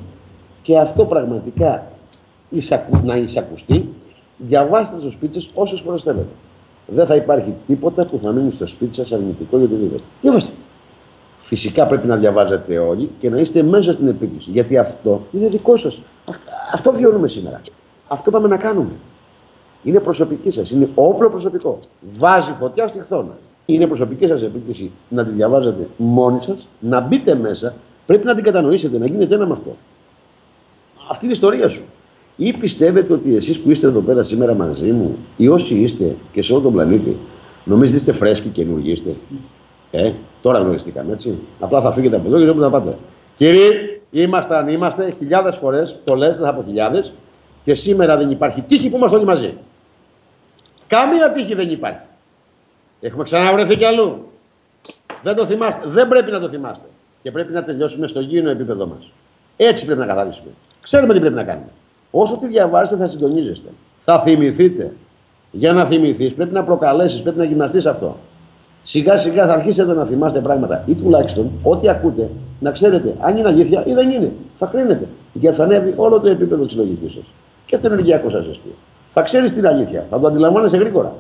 και 0.63 0.79
αυτό 0.79 1.05
πραγματικά 1.05 1.87
να 3.03 3.17
εισακουστεί 3.17 3.89
διαβάστε 4.39 5.01
στο 5.01 5.11
σπίτι 5.11 5.41
σας 5.41 5.51
όσες 5.55 5.81
φορές 5.81 6.03
θέλετε. 6.03 6.29
Δεν 6.87 7.07
θα 7.07 7.15
υπάρχει 7.15 7.55
τίποτα 7.67 8.07
που 8.07 8.19
θα 8.19 8.33
μείνει 8.33 8.51
στο 8.51 8.67
σπίτι 8.67 8.95
σας 8.95 9.13
αρνητικό 9.13 9.57
για 9.57 9.67
οτιδήποτε. 9.67 10.03
Διαβάστε. 10.23 10.53
Φυσικά 11.41 11.87
πρέπει 11.87 12.07
να 12.07 12.17
διαβάζετε 12.17 12.79
όλοι 12.79 13.11
και 13.19 13.31
να 13.31 13.39
είστε 13.39 13.63
μέσα 13.63 13.93
στην 13.93 14.09
επίκριση. 14.09 14.51
Γιατί 14.51 14.79
αυτό 14.79 15.27
είναι 15.33 15.49
δικό 15.49 15.77
σας. 15.77 16.03
Αυτό, 16.25 16.51
αυτό 16.73 16.93
βιώνουμε 16.93 17.29
σήμερα. 17.29 17.61
Αυτό 18.09 18.31
πάμε 18.31 18.49
να 18.49 18.57
κάνουμε. 18.57 18.93
Είναι 19.83 20.01
προσωπική 20.01 20.51
σας. 20.51 20.71
Είναι 20.71 20.89
όπλο 20.95 21.31
προσωπικό. 21.31 21.79
Βάζει 22.01 22.53
φωτιά 22.53 22.89
στη 22.89 22.99
χθόνα. 22.99 23.39
Είναι 23.67 23.87
προσωπική 23.87 24.27
σας 24.27 24.43
επίκριση 24.43 24.91
να 25.09 25.25
τη 25.25 25.31
διαβάζετε 25.31 25.89
μόνοι 25.97 26.41
σας, 26.41 26.69
να 26.81 27.01
μπείτε 27.01 27.35
μέσα. 27.35 27.75
Πρέπει 28.07 28.27
να 28.27 28.35
την 28.35 28.45
κατανοήσετε, 28.45 28.99
να 28.99 29.07
γίνετε 29.07 29.35
ένα 29.35 29.47
με 29.47 29.53
αυτό. 29.53 29.77
Αυτή 31.11 31.25
είναι 31.25 31.35
η 31.35 31.37
ιστορία 31.37 31.69
σου. 31.69 31.83
Ή 32.37 32.53
πιστεύετε 32.53 33.13
ότι 33.13 33.37
εσείς 33.37 33.61
που 33.61 33.71
είστε 33.71 33.87
εδώ 33.87 34.01
πέρα 34.01 34.23
σήμερα 34.23 34.55
μαζί 34.55 34.93
μου, 34.93 35.17
ή 35.37 35.49
όσοι 35.49 35.75
είστε 35.75 36.17
και 36.33 36.43
σε 36.43 36.53
όλο 36.53 36.63
τον 36.63 36.73
πλανήτη, 36.73 37.17
νομίζετε 37.65 37.99
είστε 37.99 38.13
φρέσκοι 38.13 38.49
και 38.49 38.63
καινούργοι 38.63 38.91
είστε; 38.91 39.15
Ε, 39.91 40.13
τώρα 40.43 40.59
γνωριστήκαμε 40.59 41.13
έτσι. 41.13 41.39
Απλά 41.61 41.81
θα 41.81 41.93
φύγετε 41.93 42.17
από 42.17 42.29
εδώ 42.29 42.39
και 42.39 42.45
δεν 42.45 42.59
θα 42.59 42.71
πάτε. 42.71 42.97
Κύριοι, 43.37 44.01
ήμασταν, 44.11 44.69
είμαστε 44.69 45.15
χιλιάδες 45.19 45.57
φορές, 45.57 45.97
πολλέ, 46.05 46.27
δεν 46.27 46.45
θα 46.45 46.55
πω 46.55 46.63
χιλιάδες, 46.63 47.13
και 47.65 47.75
σήμερα 47.75 48.17
δεν 48.17 48.31
υπάρχει 48.31 48.61
τύχη 48.61 48.91
που 48.91 48.97
είμαστε 48.97 49.17
όλοι 49.17 49.27
μαζί. 49.27 49.55
Καμία 50.87 51.33
τύχη 51.33 51.55
δεν 51.55 51.71
υπάρχει. 51.71 52.07
Έχουμε 53.01 53.23
ξαναβρεθεί 53.23 53.77
κι 53.77 53.85
αλλού. 53.85 54.27
Δεν 55.23 55.35
το 55.35 55.47
θυμάστε. 55.47 55.89
Δεν 55.89 56.09
πρέπει 56.09 56.31
να 56.31 56.41
το 56.41 56.49
θυμάστε. 56.49 56.87
Και 57.23 57.31
πρέπει 57.31 57.53
να 57.53 57.65
τελειώσουμε 57.65 58.07
στο 58.07 58.21
γήινο 58.21 58.51
επίπεδο 58.51 58.87
μας. 58.87 59.11
Έτσι 59.57 59.85
πρέπει 59.85 60.01
να 60.01 60.07
καθαρίσουμε. 60.07 60.51
Ξέρουμε 60.83 61.15
τι 61.15 61.21
πρέπει 61.21 61.35
να 61.35 61.45
κάνουμε. 61.45 61.69
Όσο 62.11 62.37
τη 62.37 62.47
διαβάζετε 62.47 63.01
θα 63.01 63.09
συντονίζεστε. 63.09 63.69
Θα 64.05 64.21
θυμηθείτε. 64.21 64.93
Για 65.51 65.73
να 65.73 65.85
θυμηθείς 65.85 66.35
πρέπει 66.35 66.55
να 66.55 66.65
προκαλέσεις, 66.65 67.23
πρέπει 67.23 67.39
να 67.39 67.45
γυμναστείς 67.45 67.87
αυτό. 67.87 68.17
Σιγά 68.83 69.17
σιγά 69.17 69.47
θα 69.47 69.53
αρχίσετε 69.53 69.95
να 69.95 70.07
θυμάστε 70.07 70.41
πράγματα 70.41 70.83
ή 70.87 70.95
τουλάχιστον 70.95 71.51
ό,τι 71.63 71.89
ακούτε 71.89 72.31
να 72.61 72.71
ξέρετε 72.71 73.15
αν 73.21 73.37
είναι 73.37 73.49
αλήθεια 73.49 73.85
ή 73.87 73.93
δεν 73.93 74.11
είναι. 74.11 74.33
Θα 74.55 74.67
κρίνετε. 74.67 75.09
Γιατί 75.33 75.57
θα 75.57 75.63
ανέβει 75.65 75.95
όλο 75.97 76.21
το 76.21 76.29
επίπεδο 76.29 76.65
της 76.65 76.77
λογικής 76.77 77.13
σας 77.13 77.25
και 77.67 77.79
το 77.79 77.87
ενεργειακό 77.87 78.29
σας 78.29 78.47
αίσθημα. 78.47 78.75
Θα 79.11 79.23
ξέρεις 79.23 79.53
την 79.53 79.67
αλήθεια. 79.67 80.07
Θα 80.11 80.21
το 80.21 80.27
αντιλαμβάνεσαι 80.27 80.77
γρήγορα. 80.77 81.15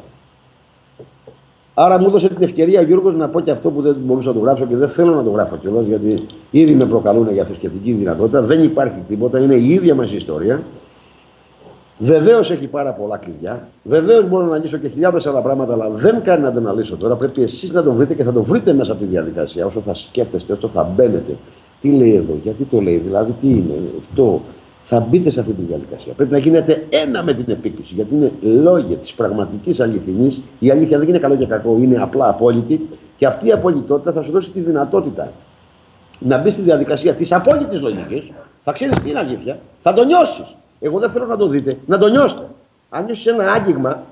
Άρα 1.79 1.99
μου 1.99 2.07
έδωσε 2.07 2.29
την 2.29 2.43
ευκαιρία 2.43 2.81
Γιώργος 2.81 3.15
να 3.15 3.29
πω 3.29 3.41
και 3.41 3.51
αυτό 3.51 3.71
που 3.71 3.83
δεν 3.83 3.97
μπορούσα 4.05 4.29
να 4.29 4.35
το 4.35 4.41
γράψω 4.41 4.67
και 4.67 4.77
δεν 4.77 4.89
θέλω 4.89 5.15
να 5.15 5.23
το 5.23 5.31
γράφω 5.31 5.57
κιόλας 5.57 5.87
γιατί 5.87 6.27
ήδη 6.51 6.75
με 6.75 6.87
προκαλούν 6.87 7.33
για 7.33 7.45
θρησκευτική 7.45 7.93
δυνατότητα. 7.93 8.43
Δεν 8.43 8.63
υπάρχει 8.63 9.03
τίποτα, 9.09 9.39
είναι 9.39 9.55
η 9.55 9.69
ίδια 9.69 9.95
μας 9.95 10.13
ιστορία. 10.13 10.63
Βεβαίως 11.99 12.51
έχει 12.51 12.67
πάρα 12.67 12.91
πολλά 12.91 13.17
κλειδιά. 13.17 13.69
Βεβαίως 13.83 14.29
μπορώ 14.29 14.47
να 14.47 14.59
λύσω 14.59 14.79
και 14.79 14.89
χιλιάδες 14.89 15.27
άλλα 15.27 15.41
πράγματα, 15.41 15.73
αλλά 15.73 15.89
δεν 15.89 16.23
κάνει 16.23 16.43
να 16.43 16.53
το 16.53 16.59
αναλύσω 16.59 16.97
τώρα. 16.97 17.15
Πρέπει 17.15 17.43
εσείς 17.43 17.73
να 17.73 17.83
το 17.83 17.93
βρείτε 17.93 18.15
και 18.15 18.23
θα 18.25 18.33
το 18.33 18.43
βρείτε 18.43 18.73
μέσα 18.73 18.93
από 18.93 19.01
τη 19.01 19.07
διαδικασία. 19.07 19.67
Όσο 19.67 19.81
θα 19.81 19.95
σκέφτεστε, 19.95 20.53
όσο 20.53 20.69
θα 20.69 20.93
μπαίνετε. 20.97 21.37
Τι 21.81 21.91
λέει 21.91 22.15
εδώ, 22.15 22.35
γιατί 22.43 22.65
το 22.65 22.81
λέει, 22.81 22.97
δηλαδή 22.97 23.35
τι 23.41 23.49
είναι 23.49 23.75
αυτό. 23.99 24.41
Θα 24.89 25.01
μπείτε 25.01 25.31
σε 25.31 25.41
αυτή 25.41 25.53
τη 25.53 25.63
διαδικασία. 25.63 26.13
Πρέπει 26.13 26.33
να 26.33 26.39
γίνετε 26.39 26.87
ένα 26.89 27.23
με 27.23 27.35
την 27.35 27.45
επίκριση. 27.49 27.95
Γιατί 27.95 28.15
είναι 28.15 28.33
λόγια 28.41 28.97
της 28.97 29.15
πραγματικής 29.15 29.81
αληθινής. 29.81 30.41
Η 30.59 30.71
αλήθεια 30.71 30.99
δεν 30.99 31.09
είναι 31.09 31.19
καλό 31.19 31.37
και 31.37 31.47
κακό, 31.47 31.77
είναι 31.81 32.03
απλά 32.03 32.29
απόλυτη. 32.29 32.89
Και 33.17 33.27
αυτή 33.27 33.47
η 33.49 33.53
απολυτότητα 33.53 34.13
θα 34.13 34.23
σου 34.23 34.33
δώσει 34.33 34.51
τη 34.51 34.61
δυνατότητα 34.61 35.33
να 36.19 36.39
μπεις 36.39 36.53
στη 36.53 36.63
διαδικασία 36.63 37.15
της 37.15 37.33
απόλυτης 37.33 37.81
λογικής. 37.81 38.23
Θα 38.65 38.73
ξέρεις 38.73 38.99
τι 38.99 39.11
είναι 39.11 39.19
αλήθεια, 39.19 39.59
θα 39.83 39.93
το 39.93 40.05
νιώσεις. 40.05 40.57
Εγώ 40.81 40.99
δεν 40.99 41.11
θέλω 41.11 41.27
να 41.27 41.37
το 41.37 41.47
δείτε, 41.47 41.79
να 41.87 41.99
το 41.99 42.09
νιώσετε. 42.09 42.47
Αν 42.89 43.05
νιώσεις 43.05 43.27
ένα 43.27 43.53
άγγιγμα, 43.53 44.03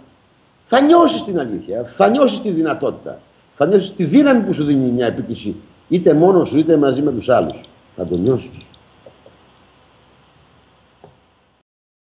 θα 0.64 0.80
νιώσεις 0.80 1.24
την 1.24 1.38
αλήθεια, 1.38 1.84
θα 1.84 2.08
νιώσεις 2.08 2.40
τη 2.40 2.50
δυνατότητα, 2.50 3.18
θα 3.54 3.66
νιώσεις 3.66 3.94
τη 3.94 4.04
δύναμη 4.04 4.40
που 4.40 4.52
σου 4.52 4.64
δίνει 4.64 4.90
μια 4.90 5.06
επίκριση, 5.06 5.54
είτε 5.88 6.14
μόνος 6.14 6.48
σου 6.48 6.58
είτε 6.58 6.76
μαζί 6.76 7.02
με 7.02 7.12
τους 7.12 7.28
άλλους. 7.28 7.60
Θα 7.96 8.06
το 8.06 8.16
νιώσεις. 8.16 8.50